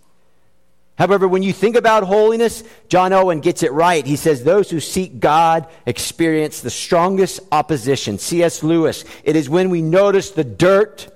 However, 0.96 1.26
when 1.26 1.42
you 1.42 1.52
think 1.52 1.74
about 1.74 2.04
holiness, 2.04 2.62
John 2.88 3.12
Owen 3.12 3.40
gets 3.40 3.64
it 3.64 3.72
right. 3.72 4.07
He 4.07 4.14
says, 4.14 4.44
Those 4.44 4.70
who 4.70 4.78
seek 4.78 5.18
God 5.18 5.66
experience 5.87 6.61
the 6.61 6.70
strongest 6.70 7.40
opposition. 7.50 8.18
C.S. 8.18 8.62
Lewis, 8.62 9.04
it 9.24 9.35
is 9.35 9.48
when 9.48 9.70
we 9.70 9.83
notice 9.83 10.30
the 10.30 10.44
dirt 10.44 11.09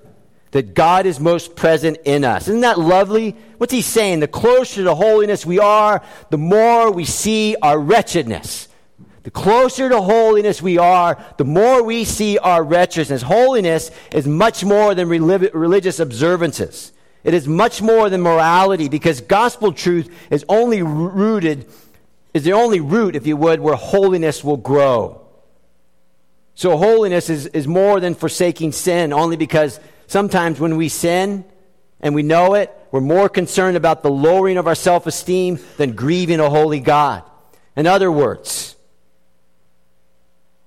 that 0.50 0.74
God 0.74 1.06
is 1.06 1.20
most 1.20 1.54
present 1.54 1.98
in 2.04 2.24
us. 2.24 2.48
Isn't 2.48 2.62
that 2.62 2.78
lovely? 2.78 3.36
What's 3.58 3.72
he 3.72 3.82
saying? 3.82 4.20
The 4.20 4.28
closer 4.28 4.82
to 4.82 4.94
holiness 4.94 5.46
we 5.46 5.60
are, 5.60 6.02
the 6.30 6.38
more 6.38 6.90
we 6.90 7.04
see 7.04 7.54
our 7.62 7.78
wretchedness. 7.78 8.66
The 9.22 9.30
closer 9.30 9.88
to 9.90 10.00
holiness 10.00 10.62
we 10.62 10.78
are, 10.78 11.22
the 11.36 11.44
more 11.44 11.82
we 11.82 12.04
see 12.04 12.38
our 12.38 12.64
wretchedness. 12.64 13.22
Holiness 13.22 13.90
is 14.10 14.26
much 14.26 14.64
more 14.64 14.94
than 14.94 15.08
religious 15.08 16.00
observances. 16.00 16.92
It 17.24 17.34
is 17.34 17.48
much 17.48 17.82
more 17.82 18.08
than 18.08 18.22
morality 18.22 18.88
because 18.88 19.20
gospel 19.20 19.72
truth 19.72 20.14
is 20.30 20.44
only 20.48 20.82
rooted, 20.82 21.66
is 22.32 22.44
the 22.44 22.52
only 22.52 22.80
root, 22.80 23.16
if 23.16 23.26
you 23.26 23.36
would, 23.36 23.60
where 23.60 23.74
holiness 23.74 24.44
will 24.44 24.56
grow. 24.56 25.26
So 26.54 26.76
holiness 26.76 27.30
is, 27.30 27.46
is 27.46 27.66
more 27.66 28.00
than 28.00 28.14
forsaking 28.14 28.72
sin, 28.72 29.12
only 29.12 29.36
because 29.36 29.78
sometimes 30.06 30.58
when 30.58 30.76
we 30.76 30.88
sin 30.88 31.44
and 32.00 32.14
we 32.14 32.22
know 32.22 32.54
it, 32.54 32.74
we're 32.90 33.00
more 33.00 33.28
concerned 33.28 33.76
about 33.76 34.02
the 34.02 34.10
lowering 34.10 34.56
of 34.56 34.66
our 34.66 34.74
self 34.74 35.06
esteem 35.06 35.58
than 35.76 35.92
grieving 35.92 36.40
a 36.40 36.48
holy 36.48 36.80
God. 36.80 37.22
In 37.76 37.86
other 37.86 38.10
words, 38.10 38.74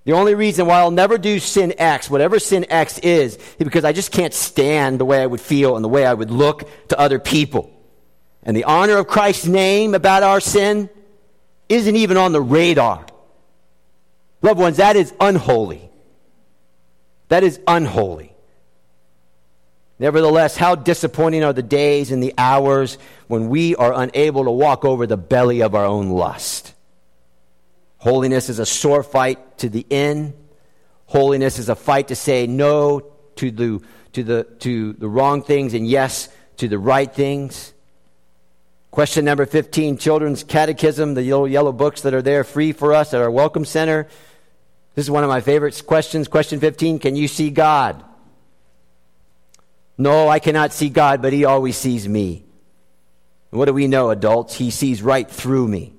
the 0.04 0.14
only 0.14 0.34
reason 0.34 0.66
why 0.66 0.80
I'll 0.80 0.92
never 0.92 1.18
do 1.18 1.40
sin 1.40 1.74
X, 1.78 2.10
whatever 2.10 2.40
sin 2.40 2.66
X 2.70 2.98
is, 3.00 3.36
is 3.36 3.58
because 3.60 3.86
I 3.86 3.94
just 3.94 4.12
can't 4.12 4.34
stand 4.34 5.00
the 5.00 5.06
way 5.06 5.22
I 5.22 5.28
would 5.28 5.42
feel 5.42 5.76
and 5.76 5.86
the 5.86 5.90
way 5.90 6.06
I 6.06 6.14
would 6.14 6.32
look 6.32 6.68
to 6.90 7.00
other 7.00 7.20
people. 7.20 7.72
And 8.44 8.58
the 8.58 8.64
honor 8.64 8.98
of 8.98 9.08
Christ's 9.08 9.46
name 9.46 9.94
about 9.94 10.24
our 10.24 10.40
sin 10.40 10.90
isn't 11.70 11.96
even 11.96 12.18
on 12.18 12.32
the 12.32 12.42
radar. 12.42 13.06
Loved 14.42 14.60
ones, 14.60 14.78
that 14.78 14.96
is 14.96 15.14
unholy. 15.20 15.90
That 17.28 17.44
is 17.44 17.60
unholy. 17.68 18.34
Nevertheless, 20.00 20.58
how 20.58 20.74
disappointing 20.74 21.44
are 21.44 21.54
the 21.54 21.62
days 21.62 22.12
and 22.12 22.24
the 22.24 22.34
hours 22.36 22.98
when 23.28 23.50
we 23.50 23.76
are 23.76 23.94
unable 23.94 24.46
to 24.46 24.52
walk 24.52 24.84
over 24.84 25.06
the 25.06 25.16
belly 25.16 25.62
of 25.62 25.76
our 25.76 25.86
own 25.86 26.10
lust. 26.10 26.74
Holiness 28.02 28.50
is 28.50 28.58
a 28.58 28.66
sore 28.66 29.04
fight 29.04 29.60
to 29.60 29.70
the 29.70 29.86
end. 29.92 30.34
Holiness 31.06 31.60
is 31.60 31.70
a 31.70 31.76
fight 31.76 32.08
to 32.08 32.16
say 32.16 32.48
no 32.48 33.02
to 33.36 33.52
the, 33.52 33.80
to 34.14 34.24
the, 34.24 34.44
to 34.62 34.94
the 34.94 35.08
wrong 35.08 35.44
things 35.44 35.76
and 35.76 35.88
yes 35.88 36.28
to 36.58 36.68
the 36.68 36.80
right 36.80 37.14
things. 37.14 37.76
Question 38.90 39.24
number 39.24 39.46
15 39.46 40.00
Children's 40.00 40.44
Catechism, 40.44 41.14
the 41.14 41.22
yellow, 41.22 41.46
yellow 41.46 41.72
books 41.72 42.02
that 42.02 42.16
are 42.16 42.24
there 42.24 42.44
free 42.44 42.72
for 42.72 42.92
us 42.92 43.14
at 43.14 43.22
our 43.22 43.30
Welcome 43.30 43.66
Center. 43.66 44.08
This 44.96 45.06
is 45.06 45.12
one 45.12 45.24
of 45.24 45.30
my 45.30 45.42
favorite 45.42 45.80
questions. 45.86 46.28
Question 46.28 46.60
15 46.60 46.98
Can 46.98 47.16
you 47.16 47.28
see 47.28 47.52
God? 47.52 48.04
No, 50.00 50.28
I 50.28 50.40
cannot 50.40 50.74
see 50.74 50.90
God, 50.90 51.22
but 51.22 51.34
He 51.34 51.46
always 51.46 51.78
sees 51.78 52.10
me. 52.10 52.46
What 53.52 53.66
do 53.66 53.76
we 53.76 53.88
know, 53.88 54.10
adults? 54.10 54.56
He 54.56 54.72
sees 54.72 55.04
right 55.04 55.30
through 55.30 55.68
me 55.68 55.94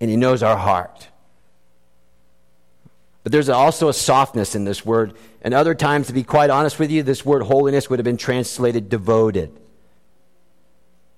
and 0.00 0.10
He 0.10 0.16
knows 0.16 0.42
our 0.42 0.56
heart. 0.56 1.08
But 3.22 3.32
there's 3.32 3.48
also 3.48 3.88
a 3.88 3.92
softness 3.92 4.54
in 4.54 4.64
this 4.64 4.86
word. 4.86 5.14
And 5.42 5.52
other 5.52 5.74
times, 5.74 6.06
to 6.06 6.12
be 6.12 6.22
quite 6.22 6.48
honest 6.48 6.78
with 6.78 6.92
you, 6.92 7.02
this 7.02 7.24
word 7.24 7.42
holiness 7.42 7.90
would 7.90 7.98
have 7.98 8.04
been 8.04 8.16
translated 8.16 8.88
devoted 8.88 9.50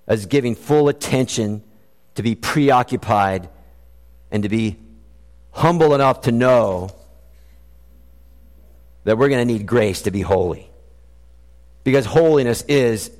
as 0.06 0.24
giving 0.24 0.54
full 0.54 0.88
attention, 0.88 1.62
to 2.14 2.22
be 2.22 2.34
preoccupied, 2.34 3.48
and 4.30 4.42
to 4.42 4.48
be 4.48 4.78
humble 5.50 5.94
enough 5.94 6.22
to 6.22 6.32
know 6.32 6.88
that 9.04 9.18
we're 9.18 9.28
going 9.28 9.46
to 9.46 9.52
need 9.52 9.66
grace 9.66 10.02
to 10.02 10.10
be 10.10 10.22
holy. 10.22 10.70
Because 11.84 12.06
holiness 12.06 12.64
is 12.68 13.10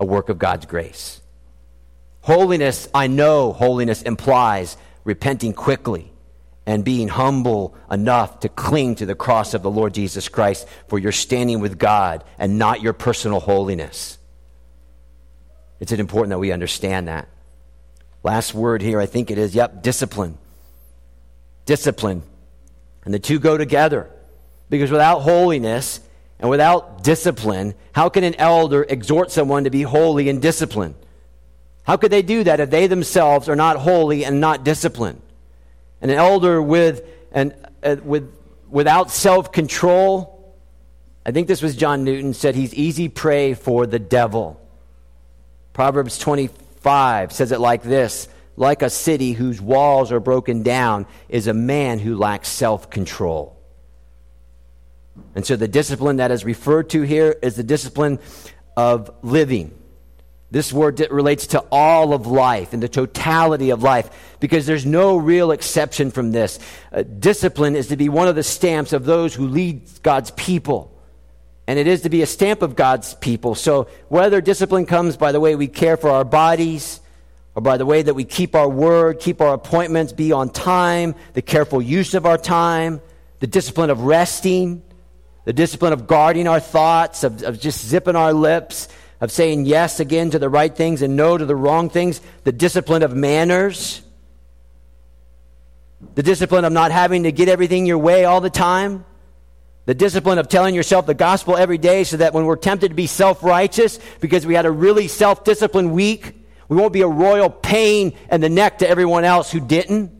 a 0.00 0.06
work 0.06 0.30
of 0.30 0.38
God's 0.38 0.64
grace. 0.64 1.20
Holiness, 2.24 2.88
I 2.94 3.06
know 3.06 3.52
holiness 3.52 4.00
implies 4.00 4.78
repenting 5.04 5.52
quickly 5.52 6.10
and 6.64 6.82
being 6.82 7.08
humble 7.08 7.76
enough 7.90 8.40
to 8.40 8.48
cling 8.48 8.94
to 8.94 9.04
the 9.04 9.14
cross 9.14 9.52
of 9.52 9.62
the 9.62 9.70
Lord 9.70 9.92
Jesus 9.92 10.30
Christ 10.30 10.66
for 10.88 10.98
your 10.98 11.12
standing 11.12 11.60
with 11.60 11.78
God 11.78 12.24
and 12.38 12.58
not 12.58 12.80
your 12.80 12.94
personal 12.94 13.40
holiness. 13.40 14.16
It's 15.80 15.92
important 15.92 16.30
that 16.30 16.38
we 16.38 16.50
understand 16.50 17.08
that. 17.08 17.28
Last 18.22 18.54
word 18.54 18.80
here, 18.80 18.98
I 18.98 19.04
think 19.04 19.30
it 19.30 19.36
is, 19.36 19.54
yep, 19.54 19.82
discipline. 19.82 20.38
Discipline. 21.66 22.22
And 23.04 23.12
the 23.12 23.18
two 23.18 23.38
go 23.38 23.58
together. 23.58 24.08
Because 24.70 24.90
without 24.90 25.20
holiness 25.20 26.00
and 26.38 26.48
without 26.48 27.04
discipline, 27.04 27.74
how 27.92 28.08
can 28.08 28.24
an 28.24 28.34
elder 28.36 28.82
exhort 28.88 29.30
someone 29.30 29.64
to 29.64 29.70
be 29.70 29.82
holy 29.82 30.30
and 30.30 30.40
disciplined? 30.40 30.94
How 31.84 31.96
could 31.96 32.10
they 32.10 32.22
do 32.22 32.44
that 32.44 32.60
if 32.60 32.70
they 32.70 32.86
themselves 32.86 33.48
are 33.48 33.56
not 33.56 33.76
holy 33.76 34.24
and 34.24 34.40
not 34.40 34.64
disciplined? 34.64 35.20
And 36.00 36.10
an 36.10 36.16
elder 36.16 36.60
with, 36.60 37.06
an, 37.30 37.54
uh, 37.82 37.96
with, 38.02 38.34
without 38.68 39.10
self 39.10 39.52
control, 39.52 40.54
I 41.24 41.30
think 41.30 41.46
this 41.46 41.62
was 41.62 41.76
John 41.76 42.04
Newton, 42.04 42.34
said 42.34 42.54
he's 42.54 42.74
easy 42.74 43.08
prey 43.08 43.54
for 43.54 43.86
the 43.86 43.98
devil. 43.98 44.60
Proverbs 45.72 46.18
25 46.18 47.32
says 47.32 47.52
it 47.52 47.60
like 47.60 47.82
this 47.82 48.28
Like 48.56 48.82
a 48.82 48.90
city 48.90 49.32
whose 49.32 49.60
walls 49.60 50.10
are 50.10 50.20
broken 50.20 50.62
down 50.62 51.06
is 51.28 51.46
a 51.46 51.54
man 51.54 51.98
who 51.98 52.16
lacks 52.16 52.48
self 52.48 52.88
control. 52.88 53.58
And 55.34 55.46
so 55.46 55.56
the 55.56 55.68
discipline 55.68 56.16
that 56.16 56.30
is 56.30 56.44
referred 56.44 56.90
to 56.90 57.02
here 57.02 57.36
is 57.42 57.56
the 57.56 57.62
discipline 57.62 58.18
of 58.76 59.10
living. 59.22 59.76
This 60.54 60.72
word 60.72 61.04
relates 61.10 61.48
to 61.48 61.64
all 61.72 62.14
of 62.14 62.28
life 62.28 62.74
and 62.74 62.80
the 62.80 62.88
totality 62.88 63.70
of 63.70 63.82
life 63.82 64.36
because 64.38 64.66
there's 64.66 64.86
no 64.86 65.16
real 65.16 65.50
exception 65.50 66.12
from 66.12 66.30
this. 66.30 66.60
Uh, 66.92 67.02
discipline 67.02 67.74
is 67.74 67.88
to 67.88 67.96
be 67.96 68.08
one 68.08 68.28
of 68.28 68.36
the 68.36 68.44
stamps 68.44 68.92
of 68.92 69.04
those 69.04 69.34
who 69.34 69.48
lead 69.48 69.82
God's 70.04 70.30
people. 70.30 70.96
And 71.66 71.76
it 71.76 71.88
is 71.88 72.02
to 72.02 72.08
be 72.08 72.22
a 72.22 72.26
stamp 72.26 72.62
of 72.62 72.76
God's 72.76 73.14
people. 73.14 73.56
So 73.56 73.88
whether 74.06 74.40
discipline 74.40 74.86
comes 74.86 75.16
by 75.16 75.32
the 75.32 75.40
way 75.40 75.56
we 75.56 75.66
care 75.66 75.96
for 75.96 76.10
our 76.10 76.24
bodies, 76.24 77.00
or 77.56 77.60
by 77.60 77.76
the 77.76 77.84
way 77.84 78.02
that 78.02 78.14
we 78.14 78.22
keep 78.22 78.54
our 78.54 78.68
word, 78.68 79.18
keep 79.18 79.40
our 79.40 79.54
appointments, 79.54 80.12
be 80.12 80.30
on 80.30 80.50
time, 80.50 81.16
the 81.32 81.42
careful 81.42 81.82
use 81.82 82.14
of 82.14 82.26
our 82.26 82.38
time, 82.38 83.00
the 83.40 83.48
discipline 83.48 83.90
of 83.90 84.02
resting, 84.02 84.84
the 85.46 85.52
discipline 85.52 85.92
of 85.92 86.06
guarding 86.06 86.46
our 86.46 86.60
thoughts, 86.60 87.24
of, 87.24 87.42
of 87.42 87.58
just 87.58 87.84
zipping 87.84 88.14
our 88.14 88.32
lips, 88.32 88.86
of 89.20 89.30
saying 89.30 89.64
yes 89.64 90.00
again 90.00 90.30
to 90.30 90.38
the 90.38 90.48
right 90.48 90.74
things 90.74 91.02
and 91.02 91.16
no 91.16 91.38
to 91.38 91.46
the 91.46 91.56
wrong 91.56 91.88
things, 91.88 92.20
the 92.44 92.52
discipline 92.52 93.02
of 93.02 93.14
manners, 93.14 94.02
the 96.14 96.22
discipline 96.22 96.64
of 96.64 96.72
not 96.72 96.92
having 96.92 97.22
to 97.22 97.32
get 97.32 97.48
everything 97.48 97.86
your 97.86 97.98
way 97.98 98.24
all 98.24 98.40
the 98.40 98.50
time, 98.50 99.04
the 99.86 99.94
discipline 99.94 100.38
of 100.38 100.48
telling 100.48 100.74
yourself 100.74 101.06
the 101.06 101.14
gospel 101.14 101.56
every 101.56 101.78
day 101.78 102.04
so 102.04 102.16
that 102.16 102.32
when 102.32 102.46
we're 102.46 102.56
tempted 102.56 102.88
to 102.88 102.94
be 102.94 103.06
self 103.06 103.42
righteous 103.42 103.98
because 104.20 104.46
we 104.46 104.54
had 104.54 104.66
a 104.66 104.70
really 104.70 105.08
self 105.08 105.44
disciplined 105.44 105.92
week, 105.92 106.34
we 106.68 106.76
won't 106.76 106.92
be 106.92 107.02
a 107.02 107.08
royal 107.08 107.50
pain 107.50 108.16
in 108.30 108.40
the 108.40 108.48
neck 108.48 108.78
to 108.78 108.88
everyone 108.88 109.24
else 109.24 109.52
who 109.52 109.60
didn't. 109.60 110.12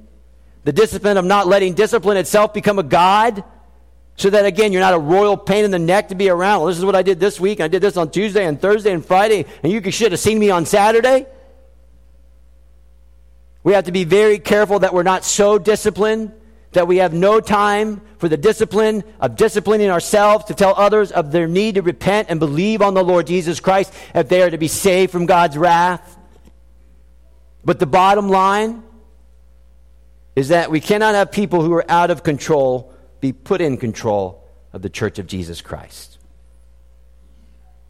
The 0.65 0.73
discipline 0.73 1.17
of 1.17 1.25
not 1.25 1.47
letting 1.47 1.75
discipline 1.75 2.17
itself 2.17 2.55
become 2.55 2.79
a 2.79 2.83
God 2.83 3.45
so 4.17 4.31
that 4.31 4.45
again, 4.45 4.73
you're 4.73 4.81
not 4.81 4.95
a 4.95 4.99
royal 4.99 5.37
pain 5.37 5.65
in 5.65 5.71
the 5.71 5.79
neck 5.79 6.09
to 6.09 6.15
be 6.15 6.29
around. 6.29 6.61
Well, 6.61 6.69
this 6.69 6.79
is 6.79 6.85
what 6.85 6.95
I 6.95 7.03
did 7.03 7.19
this 7.19 7.41
week. 7.41 7.61
I 7.61 7.69
did 7.69 7.83
this 7.83 7.97
on 7.97 8.11
Tuesday 8.11 8.47
and 8.47 8.61
Thursday 8.61 8.93
and 8.93 9.05
Friday, 9.05 9.45
and 9.63 9.73
you 9.73 9.91
should 9.91 10.13
have 10.13 10.21
seen 10.21 10.39
me 10.39 10.51
on 10.51 10.67
Saturday. 10.67 11.27
We 13.65 13.73
have 13.73 13.85
to 13.85 13.93
be 13.93 14.05
very 14.05 14.39
careful 14.39 14.81
that 14.81 14.95
we're 14.95 15.03
not 15.03 15.25
so 15.25 15.59
disciplined 15.59 16.33
that 16.75 16.87
we 16.87 16.99
have 16.99 17.13
no 17.13 17.41
time 17.41 18.03
for 18.19 18.29
the 18.29 18.37
discipline 18.37 19.05
of 19.21 19.37
disciplining 19.37 19.91
ourselves 19.91 20.45
to 20.47 20.55
tell 20.55 20.75
others 20.77 21.13
of 21.13 21.33
their 21.33 21.47
need 21.47 21.77
to 21.77 21.83
repent 21.83 22.29
and 22.31 22.39
believe 22.39 22.83
on 22.83 22.95
the 22.95 23.03
Lord 23.03 23.27
Jesus 23.27 23.61
Christ 23.61 23.93
if 24.15 24.29
they 24.29 24.43
are 24.43 24.51
to 24.51 24.59
be 24.59 24.69
saved 24.69 25.11
from 25.11 25.27
God's 25.27 25.57
wrath. 25.57 26.19
But 27.65 27.79
the 27.79 27.87
bottom 27.87 28.29
line 28.29 28.83
is 30.37 30.49
that 30.49 30.71
we 30.71 30.81
cannot 30.81 31.15
have 31.15 31.33
people 31.33 31.63
who 31.63 31.73
are 31.73 31.85
out 31.89 32.11
of 32.11 32.23
control 32.23 32.94
be 33.25 33.33
put 33.33 33.63
in 33.63 33.79
control 33.79 34.47
of 34.75 34.83
the 34.83 34.91
church 34.91 35.19
of 35.19 35.27
Jesus 35.27 35.63
Christ. 35.63 36.19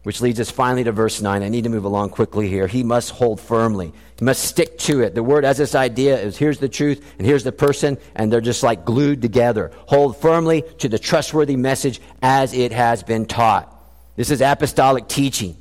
Which 0.03 0.21
leads 0.21 0.39
us 0.39 0.49
finally 0.49 0.85
to 0.85 0.93
verse 0.93 1.21
9. 1.21 1.43
I 1.43 1.49
need 1.49 1.65
to 1.65 1.69
move 1.69 1.83
along 1.83 2.11
quickly 2.11 2.47
here. 2.47 2.67
He 2.67 2.83
must 2.83 3.09
hold 3.09 3.41
firmly. 3.41 3.91
He 4.17 4.23
must 4.23 4.45
stick 4.45 4.77
to 4.79 5.01
it. 5.01 5.13
The 5.13 5.23
word 5.23 5.43
has 5.43 5.57
this 5.57 5.75
idea 5.75 6.17
is 6.17 6.37
here's 6.37 6.59
the 6.59 6.69
truth 6.69 7.03
and 7.17 7.27
here's 7.27 7.43
the 7.43 7.51
person, 7.51 7.97
and 8.15 8.31
they're 8.31 8.39
just 8.39 8.63
like 8.63 8.85
glued 8.85 9.21
together. 9.21 9.73
Hold 9.87 10.15
firmly 10.15 10.63
to 10.77 10.87
the 10.87 10.97
trustworthy 10.97 11.57
message 11.57 11.99
as 12.21 12.53
it 12.53 12.71
has 12.71 13.03
been 13.03 13.25
taught. 13.25 13.69
This 14.15 14.31
is 14.31 14.39
apostolic 14.39 15.09
teaching. 15.09 15.57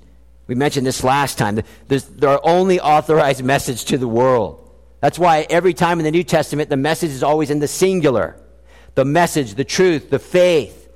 We 0.47 0.55
mentioned 0.55 0.87
this 0.87 1.03
last 1.03 1.37
time. 1.37 1.61
There's, 1.89 2.05
there 2.05 2.31
are 2.31 2.41
only 2.45 2.79
authorized 2.79 3.43
message 3.43 3.87
to 3.87 3.99
the 3.99 4.07
world. 4.07 4.71
That's 5.01 5.19
why 5.19 5.49
every 5.51 5.75
time 5.75 5.99
in 5.99 6.05
the 6.05 6.13
New 6.13 6.23
Testament, 6.23 6.71
the 6.71 6.77
message 6.77 7.11
is 7.11 7.25
always 7.25 7.51
in 7.51 7.59
the 7.59 7.67
singular 7.67 8.37
the 8.95 9.05
message, 9.05 9.55
the 9.55 9.65
truth, 9.65 10.11
the 10.11 10.19
faith, 10.19 10.89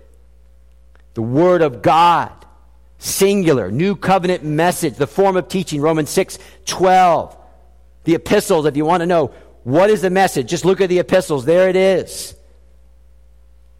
the 1.15 1.23
Word 1.23 1.63
of 1.63 1.83
God, 1.83 2.33
singular, 2.99 3.71
new 3.71 3.97
covenant 3.97 4.45
message, 4.45 4.95
the 4.95 5.07
form 5.07 5.37
of 5.37 5.49
teaching, 5.49 5.81
Romans 5.81 6.11
6 6.11 6.39
12. 6.67 7.37
The 8.05 8.15
epistles, 8.15 8.65
if 8.67 8.77
you 8.77 8.85
want 8.85 9.03
to 9.03 9.07
know 9.07 9.33
what 9.65 9.91
is 9.91 10.01
the 10.01 10.11
message, 10.11 10.49
just 10.49 10.65
look 10.65 10.81
at 10.81 10.89
the 10.89 10.99
epistles. 10.99 11.45
There 11.45 11.69
it 11.69 11.77
is. 11.77 12.35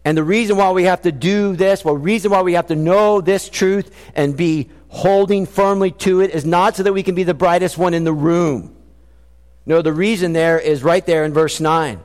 And 0.05 0.17
the 0.17 0.23
reason 0.23 0.57
why 0.57 0.71
we 0.71 0.83
have 0.83 1.01
to 1.03 1.11
do 1.11 1.55
this, 1.55 1.83
well, 1.83 1.95
reason 1.95 2.31
why 2.31 2.41
we 2.41 2.53
have 2.53 2.67
to 2.67 2.75
know 2.75 3.21
this 3.21 3.49
truth 3.49 3.93
and 4.15 4.35
be 4.35 4.69
holding 4.87 5.45
firmly 5.45 5.91
to 5.91 6.21
it 6.21 6.31
is 6.31 6.45
not 6.45 6.75
so 6.75 6.83
that 6.83 6.93
we 6.93 7.03
can 7.03 7.15
be 7.15 7.23
the 7.23 7.33
brightest 7.33 7.77
one 7.77 7.93
in 7.93 8.03
the 8.03 8.13
room. 8.13 8.75
No, 9.65 9.81
the 9.81 9.93
reason 9.93 10.33
there 10.33 10.57
is 10.57 10.83
right 10.83 11.05
there 11.05 11.25
in 11.25 11.33
verse 11.33 11.59
9. 11.59 11.99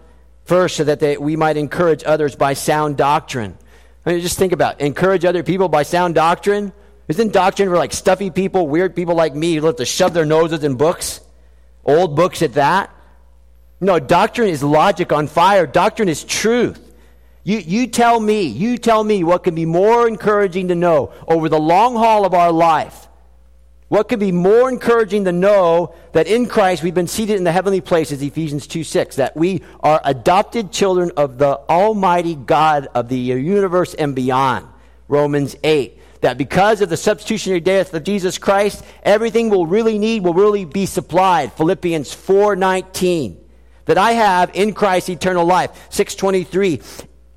First, 0.45 0.77
so 0.77 0.85
that 0.85 1.01
they, 1.01 1.17
we 1.17 1.37
might 1.37 1.57
encourage 1.57 2.05
others 2.05 2.37
by 2.37 2.53
sound 2.53 2.97
doctrine. 2.97 3.57
I 4.05 4.13
mean, 4.13 4.21
just 4.21 4.39
think 4.39 4.53
about 4.53 4.81
it. 4.81 4.85
encourage 4.85 5.25
other 5.25 5.43
people 5.43 5.69
by 5.69 5.83
sound 5.83 6.15
doctrine. 6.15 6.73
Isn't 7.09 7.33
doctrine 7.33 7.69
for 7.69 7.77
like 7.77 7.93
stuffy 7.93 8.31
people, 8.31 8.67
weird 8.67 8.95
people 8.95 9.15
like 9.15 9.35
me 9.35 9.55
who 9.55 9.63
love 9.63 9.77
to 9.77 9.87
shove 9.87 10.13
their 10.13 10.27
noses 10.27 10.65
in 10.65 10.75
books, 10.77 11.21
old 11.85 12.17
books 12.17 12.43
at 12.43 12.55
that? 12.55 12.91
No, 13.81 13.99
doctrine 13.99 14.49
is 14.49 14.63
logic 14.63 15.13
on 15.13 15.27
fire. 15.27 15.67
Doctrine 15.67 16.09
is 16.09 16.25
truth. 16.25 16.81
You, 17.43 17.59
you 17.59 17.87
tell 17.87 18.19
me, 18.19 18.43
you 18.43 18.79
tell 18.79 19.05
me 19.05 19.23
what 19.23 19.45
can 19.45 19.55
be 19.55 19.67
more 19.67 20.09
encouraging 20.09 20.69
to 20.69 20.75
know 20.75 21.13
over 21.29 21.49
the 21.49 21.61
long 21.61 21.95
haul 21.95 22.25
of 22.25 22.33
our 22.33 22.53
life 22.53 23.09
what 23.89 24.09
could 24.09 24.21
be 24.21 24.33
more 24.33 24.69
encouraging 24.71 25.25
than 25.25 25.41
know 25.41 25.95
that 26.13 26.27
in 26.27 26.47
Christ 26.47 26.83
we've 26.83 26.95
been 26.95 27.07
seated 27.07 27.37
in 27.37 27.45
the 27.45 27.53
heavenly 27.53 27.81
places, 27.81 28.23
Ephesians 28.23 28.67
2 28.67 28.83
6, 28.83 29.17
that 29.17 29.37
we 29.37 29.63
are 29.81 30.01
adopted 30.05 30.73
children 30.73 31.13
of 31.17 31.39
the 31.39 31.59
Almighty 31.69 32.35
God 32.35 32.89
of 32.95 33.09
the 33.09 33.19
universe 33.19 33.95
and 33.95 34.15
beyond, 34.15 34.67
Romans 35.09 35.55
8. 35.63 36.01
That 36.23 36.39
because 36.39 36.81
of 36.81 36.89
the 36.89 36.97
substitutionary 36.97 37.61
death 37.61 37.93
of 37.93 38.03
Jesus 38.03 38.39
Christ, 38.39 38.83
everything 39.03 39.51
we'll 39.51 39.67
really 39.67 39.99
need 39.99 40.25
will 40.25 40.33
really 40.33 40.65
be 40.65 40.87
supplied, 40.87 41.53
Philippians 41.53 42.15
4 42.15 42.57
19. 42.57 43.41
That 43.85 43.99
I 43.99 44.13
have 44.13 44.51
in 44.55 44.73
Christ 44.73 45.11
eternal 45.11 45.45
life, 45.45 45.71
623 45.91 46.81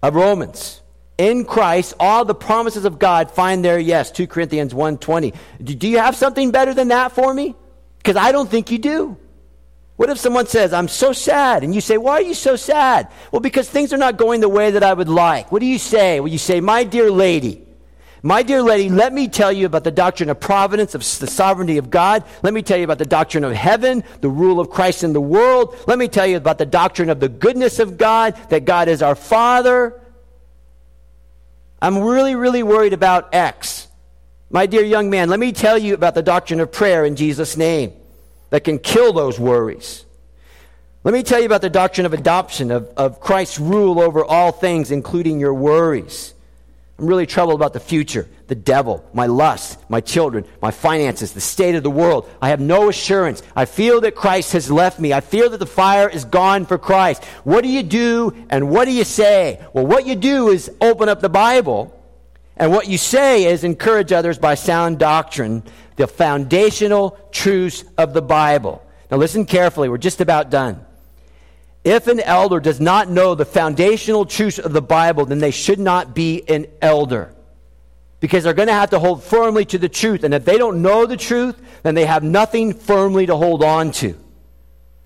of 0.01 0.15
Romans 0.15 0.81
in 1.17 1.45
Christ, 1.45 1.93
all 1.99 2.25
the 2.25 2.35
promises 2.35 2.85
of 2.85 2.99
God 2.99 3.31
find 3.31 3.63
their 3.65 3.79
yes. 3.79 4.11
2 4.11 4.27
Corinthians 4.27 4.73
1.20. 4.73 5.35
Do 5.63 5.87
you 5.87 5.97
have 5.97 6.15
something 6.15 6.51
better 6.51 6.73
than 6.73 6.89
that 6.89 7.11
for 7.11 7.33
me? 7.33 7.55
Because 7.97 8.15
I 8.15 8.31
don't 8.31 8.49
think 8.49 8.71
you 8.71 8.77
do. 8.77 9.17
What 9.95 10.11
if 10.11 10.19
someone 10.19 10.45
says, 10.45 10.73
I'm 10.73 10.87
so 10.87 11.11
sad? 11.11 11.63
And 11.63 11.73
you 11.73 11.81
say, 11.81 11.97
Why 11.97 12.13
are 12.13 12.21
you 12.21 12.35
so 12.35 12.55
sad? 12.55 13.11
Well, 13.31 13.39
because 13.39 13.67
things 13.67 13.91
are 13.93 13.97
not 13.97 14.17
going 14.17 14.41
the 14.41 14.49
way 14.49 14.71
that 14.71 14.83
I 14.83 14.93
would 14.93 15.09
like. 15.09 15.51
What 15.51 15.59
do 15.59 15.65
you 15.65 15.79
say? 15.79 16.19
Well, 16.19 16.31
you 16.31 16.37
say, 16.37 16.61
My 16.61 16.83
dear 16.83 17.09
lady, 17.09 17.63
my 18.21 18.43
dear 18.43 18.61
lady, 18.61 18.89
let 18.89 19.11
me 19.11 19.27
tell 19.27 19.51
you 19.51 19.65
about 19.65 19.83
the 19.83 19.91
doctrine 19.91 20.29
of 20.29 20.39
providence, 20.39 20.93
of 20.93 21.01
the 21.01 21.27
sovereignty 21.27 21.77
of 21.77 21.89
God. 21.89 22.23
Let 22.43 22.53
me 22.53 22.61
tell 22.61 22.77
you 22.77 22.83
about 22.83 22.99
the 22.99 23.05
doctrine 23.05 23.43
of 23.43 23.53
heaven, 23.53 24.03
the 24.21 24.29
rule 24.29 24.59
of 24.59 24.69
Christ 24.69 25.03
in 25.03 25.13
the 25.13 25.21
world. 25.21 25.75
Let 25.87 25.97
me 25.97 26.07
tell 26.07 26.27
you 26.27 26.37
about 26.37 26.59
the 26.59 26.65
doctrine 26.65 27.09
of 27.09 27.19
the 27.19 27.29
goodness 27.29 27.79
of 27.79 27.97
God, 27.97 28.35
that 28.49 28.65
God 28.65 28.87
is 28.87 29.01
our 29.01 29.15
Father 29.15 29.99
I'm 31.81 31.99
really, 31.99 32.35
really 32.35 32.63
worried 32.63 32.93
about 32.93 33.33
X. 33.33 33.87
My 34.49 34.65
dear 34.65 34.83
young 34.83 35.09
man, 35.09 35.29
let 35.29 35.39
me 35.39 35.51
tell 35.51 35.77
you 35.77 35.93
about 35.93 36.15
the 36.15 36.23
doctrine 36.23 36.59
of 36.59 36.71
prayer 36.71 37.05
in 37.05 37.15
Jesus' 37.15 37.57
name 37.57 37.93
that 38.49 38.63
can 38.63 38.79
kill 38.79 39.13
those 39.13 39.39
worries. 39.39 40.05
Let 41.03 41.13
me 41.13 41.23
tell 41.23 41.39
you 41.39 41.45
about 41.45 41.61
the 41.61 41.69
doctrine 41.69 42.05
of 42.05 42.13
adoption, 42.13 42.71
of, 42.71 42.87
of 42.97 43.19
Christ's 43.19 43.59
rule 43.59 43.99
over 43.99 44.25
all 44.25 44.51
things, 44.51 44.91
including 44.91 45.39
your 45.39 45.53
worries. 45.53 46.33
I'm 46.97 47.05
really 47.05 47.25
troubled 47.25 47.59
about 47.59 47.73
the 47.73 47.79
future. 47.79 48.27
The 48.47 48.55
devil, 48.55 49.05
my 49.13 49.25
lust, 49.25 49.79
my 49.89 50.01
children, 50.01 50.45
my 50.61 50.71
finances, 50.71 51.33
the 51.33 51.41
state 51.41 51.75
of 51.75 51.83
the 51.83 51.89
world. 51.89 52.29
I 52.41 52.49
have 52.49 52.61
no 52.61 52.89
assurance. 52.89 53.43
I 53.55 53.65
feel 53.65 54.01
that 54.01 54.15
Christ 54.15 54.53
has 54.53 54.71
left 54.71 54.99
me. 54.99 55.13
I 55.13 55.19
feel 55.19 55.49
that 55.49 55.59
the 55.59 55.65
fire 55.65 56.07
is 56.09 56.25
gone 56.25 56.65
for 56.65 56.77
Christ. 56.77 57.23
What 57.43 57.63
do 57.63 57.69
you 57.69 57.83
do 57.83 58.45
and 58.49 58.69
what 58.69 58.85
do 58.85 58.91
you 58.91 59.03
say? 59.03 59.65
Well, 59.73 59.85
what 59.85 60.05
you 60.05 60.15
do 60.15 60.49
is 60.49 60.71
open 60.79 61.09
up 61.09 61.19
the 61.19 61.29
Bible, 61.29 61.93
and 62.55 62.71
what 62.71 62.87
you 62.87 62.97
say 62.97 63.45
is 63.45 63.63
encourage 63.63 64.11
others 64.11 64.39
by 64.39 64.55
sound 64.55 64.97
doctrine, 64.97 65.63
the 65.97 66.07
foundational 66.07 67.19
truths 67.31 67.83
of 67.97 68.13
the 68.13 68.21
Bible. 68.21 68.83
Now, 69.11 69.17
listen 69.17 69.45
carefully. 69.45 69.89
We're 69.89 69.97
just 69.97 70.21
about 70.21 70.49
done. 70.49 70.83
If 71.83 72.07
an 72.07 72.19
elder 72.19 72.59
does 72.59 72.81
not 72.81 73.09
know 73.09 73.35
the 73.35 73.45
foundational 73.45 74.25
truths 74.25 74.59
of 74.59 74.73
the 74.73 74.81
Bible, 74.81 75.25
then 75.25 75.39
they 75.39 75.51
should 75.51 75.79
not 75.79 76.13
be 76.13 76.43
an 76.49 76.65
elder. 76.81 77.33
Because 78.19 78.43
they're 78.43 78.53
going 78.53 78.67
to 78.67 78.73
have 78.73 78.89
to 78.91 78.99
hold 78.99 79.23
firmly 79.23 79.65
to 79.65 79.77
the 79.77 79.89
truth. 79.89 80.23
And 80.23 80.33
if 80.33 80.43
they 80.43 80.57
don't 80.57 80.81
know 80.81 81.05
the 81.05 81.17
truth, 81.17 81.55
then 81.83 81.95
they 81.95 82.05
have 82.05 82.23
nothing 82.23 82.73
firmly 82.73 83.25
to 83.27 83.35
hold 83.35 83.63
on 83.63 83.91
to. 83.93 84.15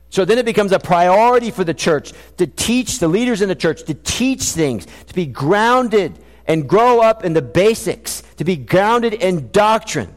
So 0.10 0.26
then 0.26 0.38
it 0.38 0.46
becomes 0.46 0.72
a 0.72 0.80
priority 0.80 1.52
for 1.52 1.64
the 1.64 1.74
church 1.74 2.14
to 2.38 2.48
teach 2.48 3.00
the 3.00 3.08
leaders 3.08 3.42
in 3.42 3.50
the 3.50 3.56
church 3.56 3.84
to 3.84 3.94
teach 3.94 4.44
things, 4.44 4.86
to 5.08 5.14
be 5.14 5.26
grounded 5.26 6.20
and 6.46 6.68
grow 6.68 7.00
up 7.00 7.24
in 7.24 7.34
the 7.34 7.42
basics, 7.42 8.22
to 8.38 8.44
be 8.44 8.58
grounded 8.58 9.14
in 9.14 9.52
doctrine, 9.52 10.14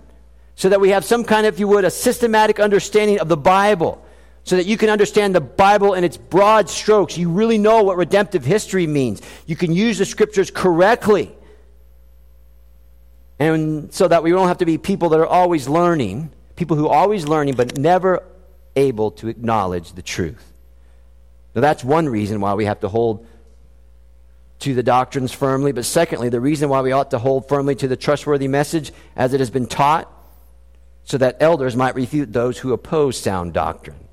so 0.56 0.68
that 0.68 0.80
we 0.80 0.90
have 0.90 1.04
some 1.04 1.24
kind 1.24 1.46
of, 1.46 1.54
if 1.54 1.60
you 1.60 1.68
would, 1.68 1.84
a 1.84 1.90
systematic 1.90 2.58
understanding 2.58 3.20
of 3.20 3.28
the 3.28 3.36
Bible 3.36 4.04
so 4.44 4.56
that 4.56 4.66
you 4.66 4.76
can 4.76 4.90
understand 4.90 5.34
the 5.34 5.40
Bible 5.40 5.94
in 5.94 6.04
its 6.04 6.16
broad 6.16 6.68
strokes. 6.68 7.16
You 7.16 7.30
really 7.30 7.58
know 7.58 7.82
what 7.82 7.96
redemptive 7.96 8.44
history 8.44 8.86
means. 8.86 9.22
You 9.46 9.56
can 9.56 9.72
use 9.72 9.98
the 9.98 10.04
scriptures 10.04 10.50
correctly. 10.50 11.34
And 13.38 13.92
so 13.92 14.08
that 14.08 14.22
we 14.22 14.30
don't 14.30 14.48
have 14.48 14.58
to 14.58 14.66
be 14.66 14.78
people 14.78 15.08
that 15.10 15.20
are 15.20 15.26
always 15.26 15.68
learning, 15.68 16.30
people 16.56 16.76
who 16.76 16.88
are 16.88 16.94
always 16.94 17.26
learning 17.26 17.54
but 17.54 17.78
never 17.78 18.22
able 18.76 19.10
to 19.12 19.28
acknowledge 19.28 19.92
the 19.92 20.02
truth. 20.02 20.52
Now, 21.54 21.60
that's 21.60 21.84
one 21.84 22.08
reason 22.08 22.40
why 22.40 22.54
we 22.54 22.64
have 22.64 22.80
to 22.80 22.88
hold 22.88 23.26
to 24.60 24.74
the 24.74 24.82
doctrines 24.82 25.32
firmly. 25.32 25.72
But 25.72 25.84
secondly, 25.84 26.28
the 26.28 26.40
reason 26.40 26.68
why 26.68 26.80
we 26.80 26.92
ought 26.92 27.10
to 27.10 27.18
hold 27.18 27.48
firmly 27.48 27.74
to 27.76 27.88
the 27.88 27.96
trustworthy 27.96 28.48
message 28.48 28.92
as 29.14 29.34
it 29.34 29.40
has 29.40 29.50
been 29.50 29.66
taught, 29.66 30.10
so 31.04 31.18
that 31.18 31.36
elders 31.40 31.76
might 31.76 31.94
refute 31.94 32.32
those 32.32 32.58
who 32.58 32.72
oppose 32.72 33.18
sound 33.20 33.52
doctrine. 33.52 34.08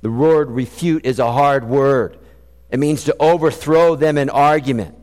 The 0.00 0.10
word 0.10 0.50
refute 0.50 1.04
is 1.04 1.18
a 1.18 1.30
hard 1.30 1.68
word. 1.68 2.16
It 2.70 2.78
means 2.78 3.04
to 3.04 3.16
overthrow 3.20 3.96
them 3.96 4.16
in 4.16 4.30
argument. 4.30 4.96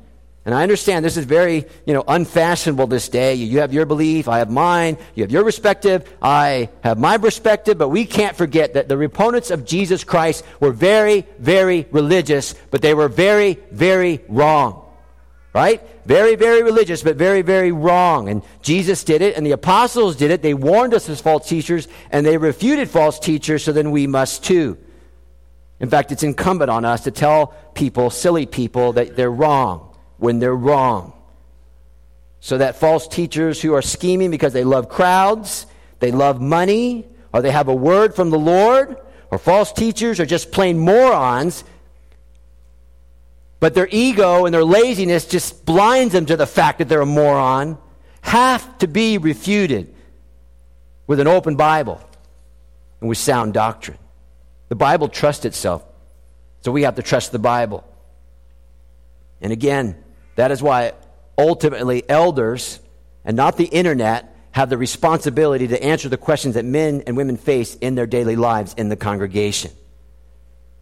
And 0.45 0.53
I 0.53 0.63
understand 0.63 1.06
this 1.06 1.15
is 1.15 1.23
very, 1.23 1.65
you 1.86 1.93
know, 1.93 2.03
unfashionable 2.06 2.88
this 2.88 3.08
day. 3.08 3.36
You 3.36 3.60
have 3.60 3.73
your 3.73 3.86
belief, 3.86 4.27
I 4.27 4.39
have 4.39 4.51
mine, 4.51 4.97
you 5.15 5.23
have 5.23 5.32
your 5.32 5.43
perspective, 5.43 6.12
I 6.21 6.69
have 6.84 6.97
my 6.97 7.17
perspective, 7.17 7.77
but 7.77 7.88
we 7.88 8.06
can't 8.06 8.36
forget 8.36 8.73
that 8.73 8.89
the 8.89 8.99
opponents 8.99 9.51
of 9.51 9.63
Jesus 9.63 10.03
Christ 10.03 10.43
were 10.60 10.71
very, 10.71 11.25
very 11.39 11.88
religious, 11.91 12.56
but 12.71 12.82
they 12.82 12.93
were 12.93 13.08
very, 13.08 13.58
very 13.71 14.21
wrong. 14.27 14.82
Right? 15.53 15.82
Very, 16.06 16.36
very 16.36 16.63
religious, 16.63 17.03
but 17.03 17.15
very, 17.15 17.41
very 17.41 17.71
wrong. 17.71 18.27
And 18.27 18.41
Jesus 18.62 19.03
did 19.03 19.21
it, 19.21 19.38
and 19.38 19.45
the 19.45 19.51
apostles 19.51 20.17
did 20.17 20.32
it. 20.32 20.41
They 20.41 20.56
warned 20.56 20.93
us 20.93 21.08
as 21.08 21.21
false 21.21 21.47
teachers, 21.47 21.88
and 22.12 22.25
they 22.25 22.38
refuted 22.38 22.89
false 22.89 23.17
teachers, 23.17 23.63
so 23.63 23.71
then 23.71 23.91
we 23.91 24.08
must 24.08 24.43
too. 24.43 24.77
In 25.79 25.89
fact, 25.89 26.12
it's 26.12 26.23
incumbent 26.23 26.71
on 26.71 26.84
us 26.84 27.03
to 27.03 27.12
tell 27.12 27.53
people, 27.75 28.10
silly 28.10 28.45
people, 28.45 28.93
that 28.93 29.15
they're 29.15 29.32
wrong 29.32 29.92
when 30.17 30.39
they're 30.39 30.56
wrong. 30.56 31.13
So 32.39 32.58
that 32.58 32.76
false 32.76 33.08
teachers 33.08 33.62
who 33.62 33.73
are 33.73 33.82
scheming 33.82 34.30
because 34.30 34.54
they 34.54 34.63
love 34.63 34.89
crowds, 34.89 35.65
they 35.99 36.12
love 36.12 36.41
money, 36.41 37.08
or 37.34 37.41
they 37.41 37.52
have 37.52 37.67
a 37.67 37.76
word 37.76 38.15
from 38.15 38.30
the 38.30 38.39
Lord, 38.39 38.97
or 39.32 39.38
false 39.38 39.71
teachers 39.71 40.19
are 40.19 40.26
just 40.26 40.52
plain 40.52 40.78
morons, 40.78 41.63
but 43.60 43.73
their 43.73 43.88
ego 43.89 44.45
and 44.45 44.54
their 44.54 44.65
laziness 44.65 45.26
just 45.26 45.65
blinds 45.65 46.12
them 46.12 46.26
to 46.26 46.36
the 46.36 46.45
fact 46.45 46.80
that 46.80 46.89
they're 46.89 46.99
a 46.99 47.06
moron, 47.06 47.78
have 48.19 48.78
to 48.80 48.88
be 48.88 49.17
refuted 49.17 49.95
with 51.08 51.21
an 51.21 51.28
open 51.28 51.56
Bible 51.56 52.02
and 52.99 53.08
with 53.08 53.17
sound 53.17 53.54
doctrine. 53.54 53.97
The 54.67 54.76
Bible 54.76 55.08
trusts 55.08 55.45
itself. 55.45 55.86
So 56.60 56.73
we 56.73 56.84
have 56.84 56.95
to 56.95 57.02
trust 57.02 57.32
the 57.32 57.39
Bible. 57.39 57.86
And 59.39 59.54
again, 59.54 60.02
that 60.35 60.51
is 60.51 60.61
why 60.61 60.93
ultimately 61.37 62.07
elders 62.09 62.79
and 63.25 63.37
not 63.37 63.57
the 63.57 63.65
internet 63.65 64.35
have 64.51 64.69
the 64.69 64.77
responsibility 64.77 65.67
to 65.67 65.83
answer 65.83 66.09
the 66.09 66.17
questions 66.17 66.55
that 66.55 66.65
men 66.65 67.03
and 67.07 67.17
women 67.17 67.37
face 67.37 67.75
in 67.75 67.95
their 67.95 68.05
daily 68.05 68.35
lives 68.35 68.73
in 68.75 68.89
the 68.89 68.95
congregation. 68.95 69.71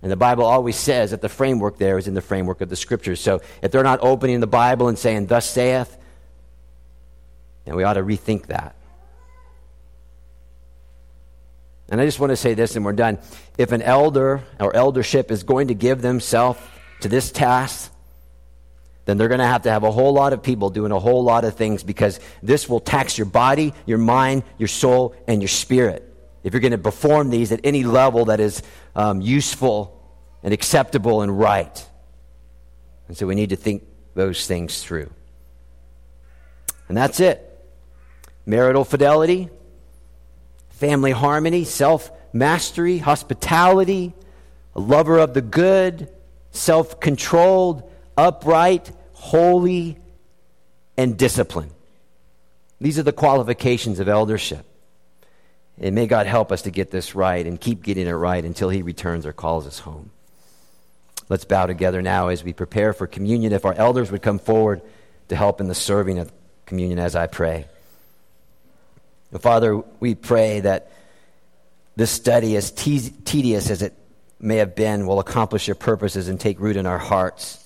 And 0.01 0.11
the 0.11 0.17
Bible 0.17 0.45
always 0.45 0.75
says 0.75 1.11
that 1.11 1.21
the 1.21 1.29
framework 1.29 1.77
there 1.77 1.97
is 1.97 2.07
in 2.07 2.13
the 2.13 2.21
framework 2.21 2.61
of 2.61 2.69
the 2.69 2.75
scriptures. 2.75 3.21
So 3.21 3.41
if 3.61 3.71
they're 3.71 3.83
not 3.83 3.99
opening 4.01 4.39
the 4.39 4.47
Bible 4.47 4.87
and 4.87 4.97
saying, 4.97 5.27
Thus 5.27 5.49
saith, 5.49 5.95
then 7.65 7.75
we 7.75 7.83
ought 7.83 7.93
to 7.93 8.03
rethink 8.03 8.47
that. 8.47 8.75
And 11.89 12.01
I 12.01 12.05
just 12.05 12.19
want 12.19 12.31
to 12.31 12.37
say 12.37 12.53
this 12.53 12.75
and 12.75 12.83
we're 12.83 12.93
done. 12.93 13.19
If 13.57 13.73
an 13.73 13.81
elder 13.81 14.41
or 14.59 14.75
eldership 14.75 15.29
is 15.29 15.43
going 15.43 15.67
to 15.67 15.73
give 15.73 16.01
themselves 16.01 16.59
to 17.01 17.09
this 17.09 17.31
task, 17.31 17.93
then 19.11 19.17
they're 19.17 19.27
going 19.27 19.41
to 19.41 19.45
have 19.45 19.63
to 19.63 19.69
have 19.69 19.83
a 19.83 19.91
whole 19.91 20.13
lot 20.13 20.31
of 20.31 20.41
people 20.41 20.69
doing 20.69 20.93
a 20.93 20.99
whole 20.99 21.21
lot 21.21 21.43
of 21.43 21.55
things 21.55 21.83
because 21.83 22.21
this 22.41 22.69
will 22.69 22.79
tax 22.79 23.17
your 23.17 23.25
body, 23.25 23.73
your 23.85 23.97
mind, 23.97 24.43
your 24.57 24.69
soul, 24.69 25.13
and 25.27 25.41
your 25.41 25.49
spirit. 25.49 26.07
If 26.45 26.53
you're 26.53 26.61
going 26.61 26.71
to 26.71 26.77
perform 26.77 27.29
these 27.29 27.51
at 27.51 27.59
any 27.65 27.83
level 27.83 28.23
that 28.25 28.39
is 28.39 28.63
um, 28.95 29.19
useful 29.19 30.01
and 30.43 30.53
acceptable 30.53 31.23
and 31.23 31.37
right. 31.37 31.89
And 33.09 33.17
so 33.17 33.27
we 33.27 33.35
need 33.35 33.49
to 33.49 33.57
think 33.57 33.83
those 34.13 34.47
things 34.47 34.81
through. 34.81 35.11
And 36.87 36.95
that's 36.95 37.19
it. 37.19 37.45
Marital 38.45 38.85
fidelity, 38.85 39.49
family 40.69 41.11
harmony, 41.11 41.65
self 41.65 42.09
mastery, 42.31 42.97
hospitality, 42.97 44.13
a 44.73 44.79
lover 44.79 45.17
of 45.19 45.33
the 45.33 45.41
good, 45.41 46.09
self 46.51 47.01
controlled, 47.01 47.91
upright, 48.15 48.91
holy, 49.21 49.95
and 50.97 51.15
disciplined. 51.15 51.71
These 52.79 52.97
are 52.97 53.03
the 53.03 53.13
qualifications 53.13 53.99
of 53.99 54.09
eldership. 54.09 54.65
And 55.79 55.93
may 55.93 56.07
God 56.07 56.25
help 56.25 56.51
us 56.51 56.63
to 56.63 56.71
get 56.71 56.89
this 56.89 57.13
right 57.13 57.45
and 57.45 57.61
keep 57.61 57.83
getting 57.83 58.07
it 58.07 58.13
right 58.13 58.43
until 58.43 58.69
He 58.69 58.81
returns 58.81 59.27
or 59.27 59.31
calls 59.31 59.67
us 59.67 59.77
home. 59.77 60.09
Let's 61.29 61.45
bow 61.45 61.67
together 61.67 62.01
now 62.01 62.29
as 62.29 62.43
we 62.43 62.51
prepare 62.51 62.93
for 62.93 63.05
communion. 63.05 63.53
If 63.53 63.63
our 63.63 63.75
elders 63.75 64.11
would 64.11 64.23
come 64.23 64.39
forward 64.39 64.81
to 65.29 65.35
help 65.35 65.61
in 65.61 65.67
the 65.67 65.75
serving 65.75 66.17
of 66.17 66.33
communion 66.65 66.97
as 66.97 67.15
I 67.15 67.27
pray. 67.27 67.67
Father, 69.39 69.77
we 69.99 70.15
pray 70.15 70.61
that 70.61 70.91
this 71.95 72.09
study, 72.09 72.55
as 72.55 72.71
te- 72.71 73.13
tedious 73.23 73.69
as 73.69 73.83
it 73.83 73.93
may 74.39 74.57
have 74.57 74.75
been, 74.75 75.05
will 75.05 75.19
accomplish 75.19 75.67
your 75.67 75.75
purposes 75.75 76.27
and 76.27 76.39
take 76.39 76.59
root 76.59 76.75
in 76.75 76.87
our 76.87 76.97
hearts. 76.97 77.60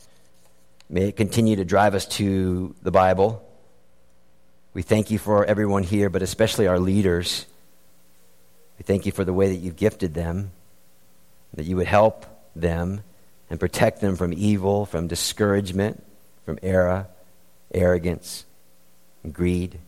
May 0.89 1.09
it 1.09 1.15
continue 1.15 1.55
to 1.55 1.65
drive 1.65 1.95
us 1.95 2.05
to 2.05 2.75
the 2.83 2.91
Bible. 2.91 3.41
We 4.73 4.83
thank 4.83 5.09
you 5.09 5.17
for 5.17 5.43
everyone 5.43 5.83
here, 5.83 6.09
but 6.09 6.21
especially 6.21 6.67
our 6.67 6.79
leaders. 6.79 7.47
We 8.77 8.83
thank 8.83 9.05
you 9.05 9.11
for 9.11 9.23
the 9.23 9.33
way 9.33 9.49
that 9.49 9.55
you've 9.55 9.77
gifted 9.77 10.13
them, 10.13 10.51
that 11.55 11.65
you 11.65 11.75
would 11.77 11.87
help 11.87 12.25
them 12.55 13.01
and 13.49 13.59
protect 13.59 13.99
them 13.99 14.15
from 14.15 14.31
evil, 14.33 14.85
from 14.85 15.07
discouragement, 15.07 16.03
from 16.45 16.59
error, 16.61 17.07
arrogance, 17.73 18.45
and 19.23 19.33
greed. 19.33 19.79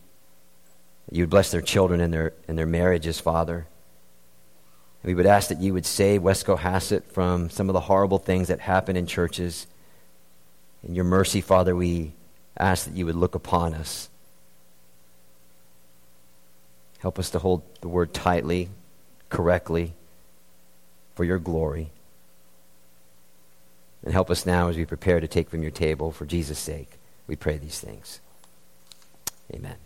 That 1.06 1.16
you 1.16 1.22
would 1.22 1.30
bless 1.30 1.52
their 1.52 1.62
children 1.62 2.00
and 2.00 2.12
their, 2.12 2.32
and 2.48 2.58
their 2.58 2.66
marriages, 2.66 3.20
Father. 3.20 3.66
We 5.04 5.14
would 5.14 5.26
ask 5.26 5.48
that 5.50 5.60
you 5.60 5.74
would 5.74 5.86
save 5.86 6.22
West 6.22 6.44
Cohasset 6.44 7.04
from 7.12 7.50
some 7.50 7.68
of 7.68 7.72
the 7.72 7.80
horrible 7.80 8.18
things 8.18 8.48
that 8.48 8.58
happen 8.60 8.96
in 8.96 9.06
churches. 9.06 9.68
In 10.82 10.94
your 10.94 11.04
mercy, 11.04 11.40
Father, 11.40 11.74
we 11.74 12.12
ask 12.56 12.84
that 12.86 12.96
you 12.96 13.06
would 13.06 13.16
look 13.16 13.34
upon 13.34 13.74
us. 13.74 14.08
Help 16.98 17.18
us 17.18 17.30
to 17.30 17.38
hold 17.38 17.62
the 17.80 17.88
word 17.88 18.12
tightly, 18.12 18.68
correctly, 19.28 19.94
for 21.14 21.24
your 21.24 21.38
glory. 21.38 21.90
And 24.02 24.12
help 24.12 24.30
us 24.30 24.46
now 24.46 24.68
as 24.68 24.76
we 24.76 24.84
prepare 24.84 25.20
to 25.20 25.28
take 25.28 25.50
from 25.50 25.62
your 25.62 25.70
table 25.70 26.12
for 26.12 26.26
Jesus' 26.26 26.58
sake. 26.58 26.98
We 27.26 27.36
pray 27.36 27.58
these 27.58 27.80
things. 27.80 28.20
Amen. 29.52 29.76